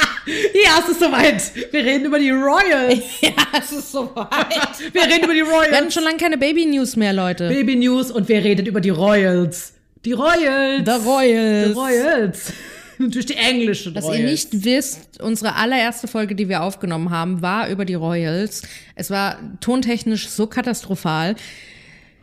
[0.53, 1.73] ja, es ist soweit.
[1.73, 3.03] Wir reden über die Royals.
[3.21, 4.23] ja, es ist soweit.
[4.93, 5.71] wir reden über die Royals.
[5.71, 7.49] Wir hatten schon lange keine Baby News mehr, Leute.
[7.49, 9.73] Baby News und wir reden über die Royals.
[10.05, 10.83] Die Royals.
[10.85, 11.67] The Royals.
[11.67, 12.53] The Royals.
[13.07, 17.69] Natürlich die englische Was ihr nicht wisst, unsere allererste Folge, die wir aufgenommen haben, war
[17.69, 18.63] über die Royals.
[18.95, 21.35] Es war tontechnisch so katastrophal.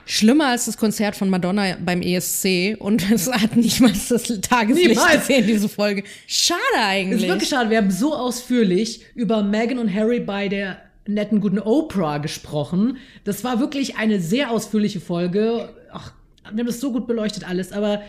[0.07, 4.89] Schlimmer als das Konzert von Madonna beim ESC und es hat nicht mal das Tageslicht
[4.89, 5.27] Niemals.
[5.27, 6.03] gesehen, diese Folge.
[6.27, 7.17] Schade eigentlich.
[7.17, 7.69] Es ist wirklich schade.
[7.69, 12.97] Wir haben so ausführlich über Meghan und Harry bei der netten guten Oprah gesprochen.
[13.25, 15.75] Das war wirklich eine sehr ausführliche Folge.
[15.93, 16.13] Ach,
[16.43, 18.03] wir haben das so gut beleuchtet alles, aber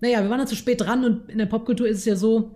[0.00, 2.50] naja, wir waren dann zu spät dran und in der Popkultur ist es ja so,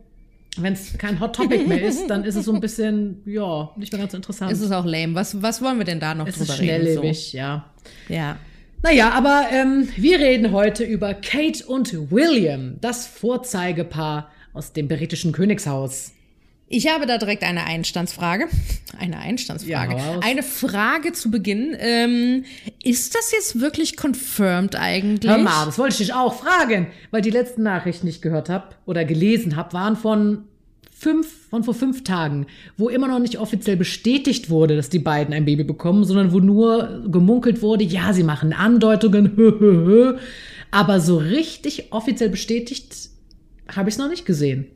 [0.57, 3.93] wenn es kein Hot Topic mehr ist, dann ist es so ein bisschen, ja, nicht
[3.93, 4.53] mehr ganz so interessant.
[4.53, 5.15] Ist es auch lame.
[5.15, 7.15] Was, was wollen wir denn da noch es drüber ist schnelllebig, reden?
[7.15, 7.37] So?
[7.37, 7.71] ja.
[8.09, 8.39] Ja.
[8.83, 15.33] Naja, aber ähm, wir reden heute über Kate und William, das Vorzeigepaar aus dem britischen
[15.33, 16.13] Königshaus.
[16.67, 18.47] Ich habe da direkt eine Einstandsfrage.
[18.99, 19.97] Eine Einstandsfrage.
[19.97, 21.77] Ja, eine Frage zu Beginn.
[21.81, 22.45] Ähm,
[22.85, 25.29] ist das jetzt wirklich confirmed eigentlich?
[25.29, 28.49] Hör mal, das wollte ich dich auch fragen, weil die letzten Nachrichten, die ich gehört
[28.49, 30.45] habe oder gelesen habe, waren von
[30.97, 32.47] fünf, von vor fünf Tagen,
[32.77, 36.39] wo immer noch nicht offiziell bestätigt wurde, dass die beiden ein Baby bekommen, sondern wo
[36.39, 40.17] nur gemunkelt wurde, ja, sie machen Andeutungen,
[40.71, 43.11] aber so richtig offiziell bestätigt
[43.75, 44.67] habe ich es noch nicht gesehen.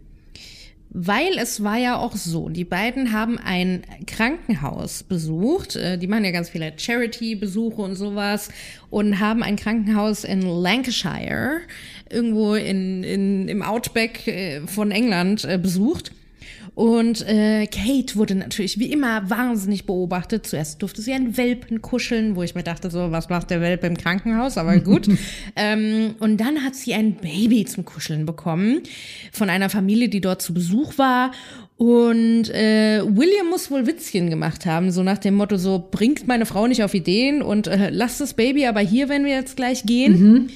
[0.91, 6.25] Weil es war ja auch so, die beiden haben ein Krankenhaus besucht, äh, die machen
[6.25, 8.49] ja ganz viele Charity-Besuche und sowas
[8.89, 11.61] und haben ein Krankenhaus in Lancashire,
[12.09, 16.13] irgendwo in, in, im Outback äh, von England äh, besucht.
[16.79, 20.47] Und äh, Kate wurde natürlich wie immer wahnsinnig beobachtet.
[20.47, 23.89] Zuerst durfte sie einen Welpen kuscheln, wo ich mir dachte, so, was macht der Welpe
[23.89, 24.57] im Krankenhaus?
[24.57, 25.09] Aber gut.
[25.57, 28.83] ähm, und dann hat sie ein Baby zum Kuscheln bekommen
[29.33, 31.33] von einer Familie, die dort zu Besuch war.
[31.79, 36.47] Und äh, William muss wohl Witzchen gemacht haben, so nach dem Motto, so bringt meine
[36.47, 39.83] Frau nicht auf Ideen und äh, lasst das Baby aber hier, wenn wir jetzt gleich
[39.83, 40.21] gehen.
[40.21, 40.49] Mhm.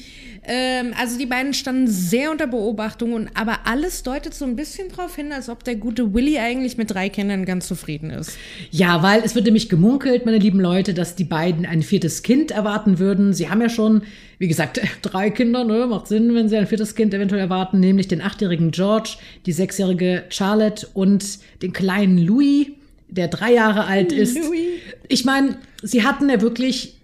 [0.44, 4.88] Ähm, also die beiden standen sehr unter Beobachtung und aber alles deutet so ein bisschen
[4.88, 8.36] darauf hin, als ob der gute Willy eigentlich mit drei Kindern ganz zufrieden ist.
[8.72, 12.50] Ja, weil es wird nämlich gemunkelt, meine lieben Leute, dass die beiden ein viertes Kind
[12.50, 13.32] erwarten würden.
[13.34, 14.02] Sie haben ja schon,
[14.38, 15.86] wie gesagt, drei Kinder, ne?
[15.86, 19.10] Macht Sinn, wenn sie ein viertes Kind eventuell erwarten, nämlich den achtjährigen George,
[19.46, 22.66] die sechsjährige Charlotte und den kleinen Louis,
[23.08, 24.36] der drei Jahre alt ist.
[24.36, 24.80] Louis.
[25.06, 26.96] Ich meine, sie hatten ja wirklich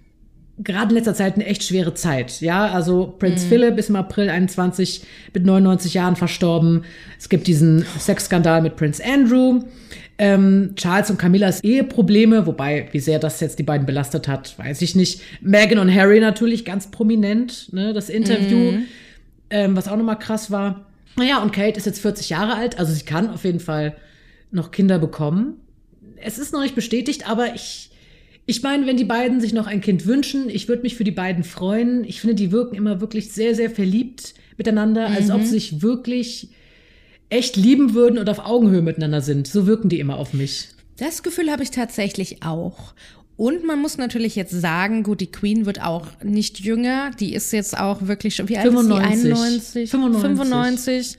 [0.63, 2.41] gerade in letzter Zeit eine echt schwere Zeit.
[2.41, 3.49] Ja, also Prinz mhm.
[3.49, 6.85] Philip ist im April 21 mit 99 Jahren verstorben.
[7.19, 9.63] Es gibt diesen Sexskandal mit Prinz Andrew.
[10.21, 14.83] Ähm, Charles und Camillas Eheprobleme, wobei, wie sehr das jetzt die beiden belastet hat, weiß
[14.83, 15.23] ich nicht.
[15.41, 18.87] Meghan und Harry natürlich ganz prominent, ne, das Interview, mhm.
[19.51, 20.87] ähm, was auch nochmal krass war.
[21.15, 23.97] Naja, und Kate ist jetzt 40 Jahre alt, also sie kann auf jeden Fall
[24.51, 25.61] noch Kinder bekommen.
[26.17, 27.88] Es ist noch nicht bestätigt, aber ich,
[28.49, 31.11] ich meine, wenn die beiden sich noch ein Kind wünschen, ich würde mich für die
[31.11, 32.03] beiden freuen.
[32.05, 35.17] Ich finde, die wirken immer wirklich sehr, sehr verliebt miteinander, mhm.
[35.17, 36.49] als ob sie sich wirklich
[37.29, 39.47] echt lieben würden und auf Augenhöhe miteinander sind.
[39.47, 40.71] So wirken die immer auf mich.
[40.97, 42.95] Das Gefühl habe ich tatsächlich auch.
[43.37, 47.11] Und man muss natürlich jetzt sagen, gut, die Queen wird auch nicht jünger.
[47.21, 49.31] Die ist jetzt auch wirklich schon, wie alt 95.
[49.31, 49.81] ist sie?
[49.81, 49.91] 91?
[49.91, 50.39] 95.
[50.39, 51.19] 95.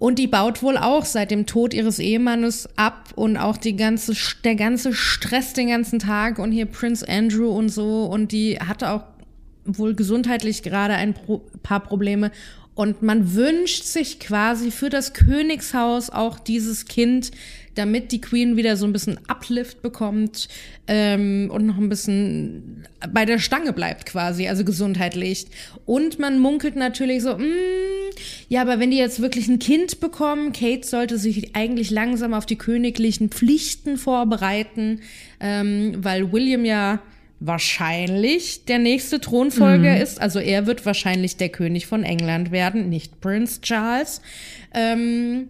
[0.00, 4.14] Und die baut wohl auch seit dem Tod ihres Ehemannes ab und auch die ganze,
[4.44, 8.04] der ganze Stress den ganzen Tag und hier Prince Andrew und so.
[8.06, 9.02] Und die hatte auch
[9.66, 11.14] wohl gesundheitlich gerade ein
[11.62, 12.30] paar Probleme.
[12.74, 17.30] Und man wünscht sich quasi für das Königshaus auch dieses Kind,
[17.74, 20.48] damit die Queen wieder so ein bisschen Uplift bekommt
[20.86, 25.46] ähm, und noch ein bisschen bei der Stange bleibt quasi, also gesundheitlich.
[25.86, 28.10] Und man munkelt natürlich so, mh, mm,
[28.48, 32.44] ja, aber wenn die jetzt wirklich ein Kind bekommen, Kate sollte sich eigentlich langsam auf
[32.44, 35.00] die königlichen Pflichten vorbereiten,
[35.38, 37.00] ähm, weil William ja
[37.40, 40.02] wahrscheinlich der nächste Thronfolger mhm.
[40.02, 40.20] ist.
[40.20, 44.20] Also er wird wahrscheinlich der König von England werden, nicht Prince Charles.
[44.74, 45.48] Ähm,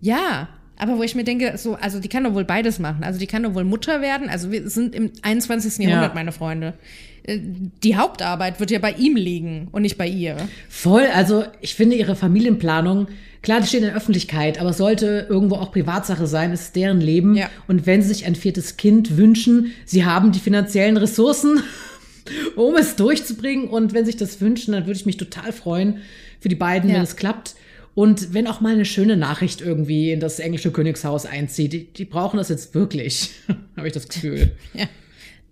[0.00, 3.02] ja, aber wo ich mir denke, so, also die kann doch wohl beides machen.
[3.04, 4.28] Also die kann doch wohl Mutter werden.
[4.28, 5.78] Also wir sind im 21.
[5.78, 5.90] Ja.
[5.90, 6.74] Jahrhundert, meine Freunde.
[7.22, 10.36] Äh, die Hauptarbeit wird ja bei ihm liegen und nicht bei ihr.
[10.68, 13.08] Voll, also ich finde ihre Familienplanung,
[13.42, 17.00] klar, die steht in der Öffentlichkeit, aber sollte irgendwo auch Privatsache sein, es ist deren
[17.00, 17.34] Leben.
[17.34, 17.50] Ja.
[17.66, 21.62] Und wenn sie sich ein viertes Kind wünschen, sie haben die finanziellen Ressourcen,
[22.56, 23.68] um es durchzubringen.
[23.68, 25.98] Und wenn sich das wünschen, dann würde ich mich total freuen
[26.40, 26.96] für die beiden, ja.
[26.96, 27.54] wenn es klappt.
[27.94, 32.04] Und wenn auch mal eine schöne Nachricht irgendwie in das englische Königshaus einzieht, die, die
[32.04, 33.30] brauchen das jetzt wirklich,
[33.76, 34.52] habe ich das Gefühl.
[34.74, 34.86] ja.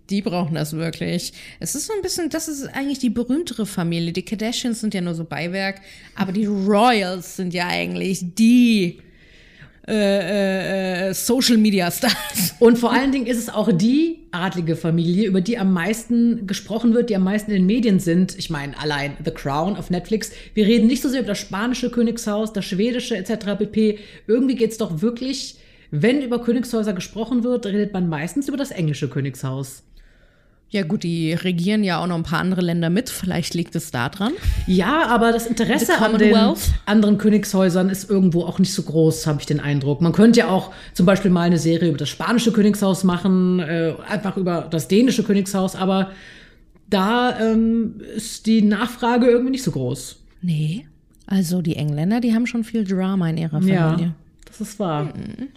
[0.09, 1.33] Die brauchen das wirklich.
[1.59, 4.13] Es ist so ein bisschen, das ist eigentlich die berühmtere Familie.
[4.13, 5.81] Die Kardashians sind ja nur so Beiwerk,
[6.15, 8.99] aber die Royals sind ja eigentlich die
[9.87, 12.55] äh, äh, Social Media Stars.
[12.59, 16.93] Und vor allen Dingen ist es auch die adlige Familie, über die am meisten gesprochen
[16.93, 18.37] wird, die am meisten in den Medien sind.
[18.37, 20.31] Ich meine, allein The Crown auf Netflix.
[20.53, 23.57] Wir reden nicht so sehr über das spanische Königshaus, das schwedische etc.
[23.57, 23.99] pp.
[24.27, 25.55] Irgendwie geht es doch wirklich,
[25.89, 29.83] wenn über Königshäuser gesprochen wird, redet man meistens über das englische Königshaus.
[30.69, 33.09] Ja gut, die regieren ja auch noch ein paar andere Länder mit.
[33.09, 34.33] Vielleicht liegt es da dran.
[34.65, 36.35] Ja, aber das Interesse an den
[36.85, 40.01] anderen Königshäusern ist irgendwo auch nicht so groß, habe ich den Eindruck.
[40.01, 43.93] Man könnte ja auch zum Beispiel mal eine Serie über das spanische Königshaus machen, äh,
[44.09, 46.11] einfach über das dänische Königshaus, aber
[46.89, 50.17] da ähm, ist die Nachfrage irgendwie nicht so groß.
[50.41, 50.85] Nee,
[51.27, 53.75] also die Engländer, die haben schon viel Drama in ihrer Familie.
[53.75, 54.13] Ja,
[54.45, 55.05] das ist wahr.
[55.05, 55.47] Mhm.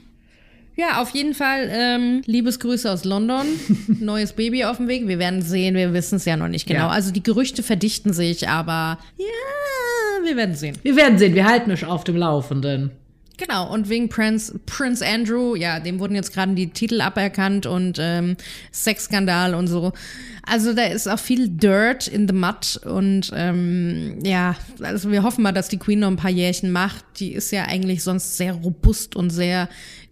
[0.80, 3.46] Ja, auf jeden Fall ähm, Liebesgrüße aus London.
[3.86, 5.06] Neues Baby auf dem Weg.
[5.08, 6.86] Wir werden sehen, wir wissen es ja noch nicht genau.
[6.86, 6.88] Ja.
[6.88, 10.78] Also die Gerüchte verdichten sich, aber ja, wir werden sehen.
[10.82, 12.92] Wir werden sehen, wir halten euch auf dem Laufenden.
[13.36, 17.98] Genau, und wegen Prince, Prince Andrew, ja, dem wurden jetzt gerade die Titel aberkannt und
[17.98, 18.36] ähm,
[18.72, 19.92] Sexskandal und so.
[20.46, 25.42] Also da ist auch viel Dirt in the Mud und ähm, ja, also wir hoffen
[25.42, 27.04] mal, dass die Queen noch ein paar Jährchen macht.
[27.18, 29.68] Die ist ja eigentlich sonst sehr robust und sehr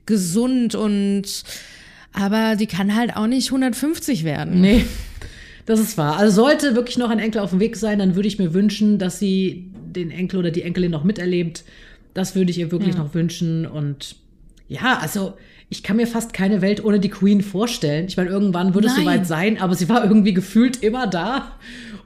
[0.08, 1.44] gesund und
[2.12, 4.60] aber die kann halt auch nicht 150 werden.
[4.60, 4.84] Nee.
[5.66, 6.16] Das ist wahr.
[6.16, 8.98] Also sollte wirklich noch ein Enkel auf dem Weg sein, dann würde ich mir wünschen,
[8.98, 11.62] dass sie den Enkel oder die Enkelin noch miterlebt.
[12.14, 13.02] Das würde ich ihr wirklich ja.
[13.02, 13.66] noch wünschen.
[13.66, 14.16] Und
[14.66, 15.34] ja, also
[15.68, 18.06] ich kann mir fast keine Welt ohne die Queen vorstellen.
[18.08, 21.52] Ich meine, irgendwann würde es soweit sein, aber sie war irgendwie gefühlt immer da.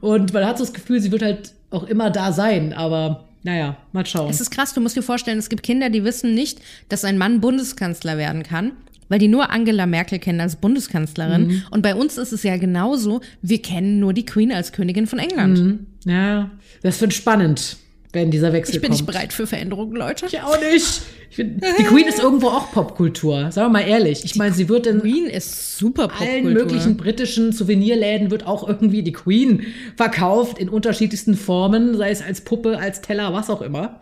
[0.01, 2.73] Und man hat so das Gefühl, sie wird halt auch immer da sein.
[2.73, 4.31] Aber naja, mal schauen.
[4.31, 7.19] Es ist krass, du musst dir vorstellen, es gibt Kinder, die wissen nicht, dass ein
[7.19, 8.73] Mann Bundeskanzler werden kann,
[9.09, 11.47] weil die nur Angela Merkel kennen als Bundeskanzlerin.
[11.47, 11.63] Mhm.
[11.71, 15.19] Und bei uns ist es ja genauso, wir kennen nur die Queen als Königin von
[15.19, 15.59] England.
[15.59, 15.87] Mhm.
[16.05, 16.51] Ja,
[16.83, 17.77] das wird spannend,
[18.13, 19.01] wenn dieser Wechsel Ich bin kommt.
[19.01, 20.27] nicht bereit für Veränderungen, Leute.
[20.27, 21.03] Ich auch nicht.
[21.31, 23.51] Ich find, die Queen ist irgendwo auch Popkultur.
[23.51, 24.25] Sagen wir mal ehrlich.
[24.25, 26.35] Ich meine, sie wird in Queen ist super Popkultur.
[26.35, 32.21] allen möglichen britischen Souvenirläden wird auch irgendwie die Queen verkauft in unterschiedlichsten Formen, sei es
[32.21, 34.01] als Puppe, als Teller, was auch immer.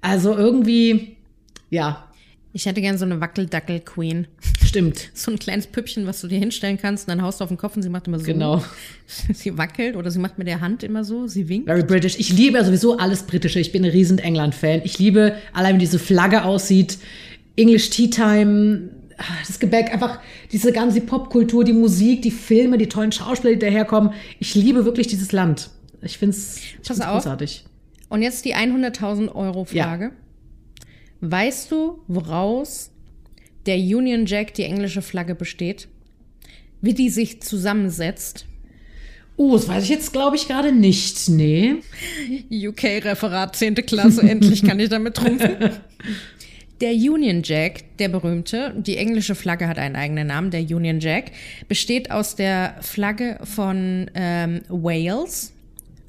[0.00, 1.16] Also irgendwie,
[1.70, 2.09] ja,
[2.52, 4.26] Ich hätte gern so eine Wackeldackel-Queen.
[4.66, 5.10] stimmt.
[5.14, 7.56] So ein kleines Püppchen, was du dir hinstellen kannst, und dann haust du auf den
[7.56, 8.24] Kopf und sie macht immer so.
[8.24, 8.62] Genau.
[9.34, 11.66] Sie wackelt oder sie macht mit der Hand immer so, sie winkt.
[11.66, 12.16] Very British.
[12.18, 13.58] Ich liebe ja sowieso alles Britische.
[13.58, 14.82] Ich bin ein riesen England-Fan.
[14.84, 16.98] Ich liebe allein, wie diese Flagge aussieht.
[17.56, 20.20] English Tea Time, ah, das Gebäck, einfach
[20.52, 24.12] diese ganze Popkultur, die Musik, die Filme, die tollen Schauspieler, die daherkommen.
[24.38, 25.70] Ich liebe wirklich dieses Land.
[26.02, 27.64] Ich finde es großartig.
[28.08, 30.12] Und jetzt die 100.000 Euro Frage.
[31.20, 32.90] Weißt du, woraus
[33.66, 35.88] der Union Jack, die englische Flagge, besteht?
[36.80, 38.46] Wie die sich zusammensetzt?
[39.36, 41.28] Oh, das weiß ich jetzt, glaube ich, gerade nicht.
[41.28, 41.76] Nee.
[42.50, 43.74] UK-Referat 10.
[43.86, 45.56] Klasse, endlich kann ich damit trumpfen.
[46.80, 51.32] Der Union Jack, der berühmte, die englische Flagge hat einen eigenen Namen, der Union Jack,
[51.68, 55.52] besteht aus der Flagge von ähm, Wales,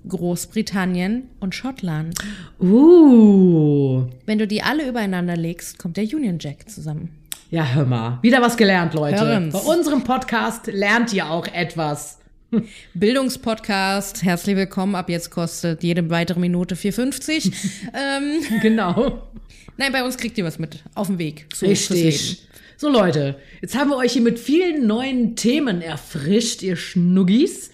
[0.08, 2.16] Großbritannien und Schottland.
[2.60, 4.06] Uh.
[4.26, 7.10] Wenn du die alle übereinander legst, kommt der Union Jack zusammen.
[7.50, 8.20] Ja, hör mal.
[8.22, 9.20] Wieder was gelernt, Leute.
[9.20, 9.54] Hören's.
[9.54, 12.20] Bei unserem Podcast lernt ihr auch etwas.
[12.94, 14.96] Bildungspodcast, herzlich willkommen.
[14.96, 17.52] Ab jetzt kostet jede weitere Minute 4,50.
[17.94, 19.22] ähm, Genau.
[19.78, 21.48] nein, bei uns kriegt ihr was mit auf dem Weg.
[21.54, 21.66] So.
[21.66, 22.48] Richtig.
[22.78, 27.70] So, Leute, jetzt haben wir euch hier mit vielen neuen Themen erfrischt, ihr Schnuggis.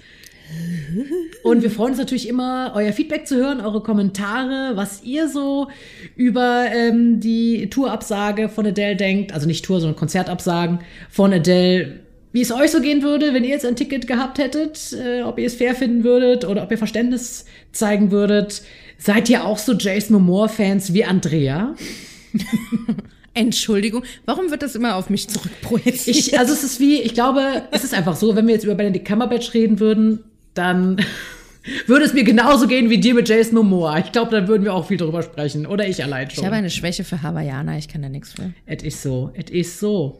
[1.43, 5.67] Und wir freuen uns natürlich immer, euer Feedback zu hören, eure Kommentare, was ihr so
[6.15, 9.33] über ähm, die Tourabsage von Adele denkt.
[9.33, 10.79] Also nicht Tour, sondern Konzertabsagen
[11.09, 11.99] von Adele.
[12.33, 15.39] Wie es euch so gehen würde, wenn ihr jetzt ein Ticket gehabt hättet, äh, ob
[15.39, 18.61] ihr es fair finden würdet oder ob ihr Verständnis zeigen würdet.
[18.97, 21.75] Seid ihr auch so Jason Momoa-Fans wie Andrea?
[23.33, 26.17] Entschuldigung, warum wird das immer auf mich zurückprojiziert?
[26.17, 28.73] Ich, also es ist wie, ich glaube, es ist einfach so, wenn wir jetzt über
[28.73, 30.23] Benedict Cumberbatch reden würden,
[30.57, 30.97] dann
[31.87, 33.99] würde es mir genauso gehen wie dir mit Jason Momoa.
[33.99, 35.65] Ich glaube, dann würden wir auch viel drüber sprechen.
[35.65, 36.45] Oder ich allein Ich schon.
[36.45, 38.53] habe eine Schwäche für Hawaiianer, ich kann da nichts für.
[38.65, 40.19] Es ist so, es ist so.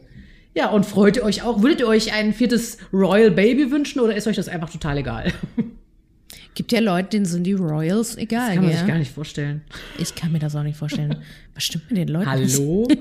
[0.54, 1.62] Ja, und freut ihr euch auch?
[1.62, 5.32] Würdet ihr euch ein viertes Royal Baby wünschen oder ist euch das einfach total egal?
[6.58, 8.78] Gibt ja Leute, denen sind die Royals egal, Kann man gell?
[8.78, 9.62] sich gar nicht vorstellen.
[9.96, 11.14] Ich kann mir das auch nicht vorstellen.
[11.54, 12.28] Was stimmt mit den Leuten?
[12.28, 12.88] Hallo?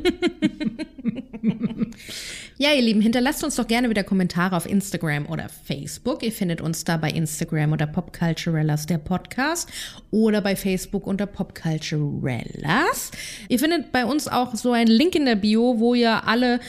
[2.59, 6.23] Ja, ihr Lieben, hinterlasst uns doch gerne wieder Kommentare auf Instagram oder Facebook.
[6.23, 9.69] Ihr findet uns da bei Instagram unter Popculturellas, der Podcast,
[10.09, 13.11] oder bei Facebook unter Popculturellas.
[13.47, 16.59] Ihr findet bei uns auch so einen Link in der Bio, wo ihr alle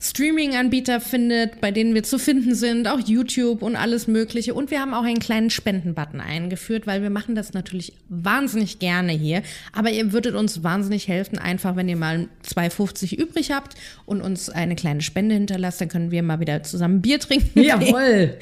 [0.00, 4.54] Streaming-Anbieter findet, bei denen wir zu finden sind, auch YouTube und alles Mögliche.
[4.54, 9.12] Und wir haben auch einen kleinen Spendenbutton eingeführt, weil wir machen das natürlich wahnsinnig gerne
[9.12, 9.42] hier.
[9.72, 13.74] Aber ihr würdet uns wahnsinnig helfen, einfach wenn ihr mal 2,50 übrig habt
[14.04, 17.62] und uns eine kleine Spende hinterlasst, dann können wir mal wieder zusammen Bier trinken.
[17.62, 18.36] Jawohl.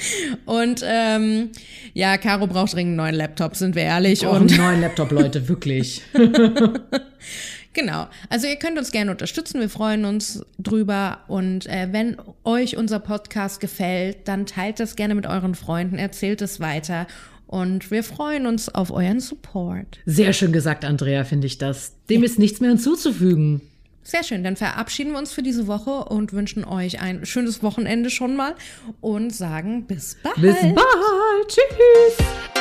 [0.47, 1.51] Und ähm,
[1.93, 4.27] ja, Caro braucht dringend einen neuen Laptop, sind wir ehrlich.
[4.27, 6.03] Auch und einen neuen Laptop, Leute, wirklich.
[7.75, 8.07] Genau.
[8.31, 9.61] Also ihr könnt uns gerne unterstützen.
[9.61, 11.18] Wir freuen uns drüber.
[11.29, 16.41] Und äh, wenn euch unser Podcast gefällt, dann teilt das gerne mit euren Freunden, erzählt
[16.41, 17.07] es weiter.
[17.47, 19.99] Und wir freuen uns auf euren Support.
[20.07, 21.93] Sehr schön gesagt, Andrea, finde ich das.
[22.09, 23.61] Dem ist nichts mehr hinzuzufügen.
[24.03, 24.45] Sehr schön.
[24.45, 28.55] Dann verabschieden wir uns für diese Woche und wünschen euch ein schönes Wochenende schon mal
[29.01, 30.37] und sagen bis bald.
[30.37, 31.49] Bis bald.
[31.49, 32.54] Tschüss.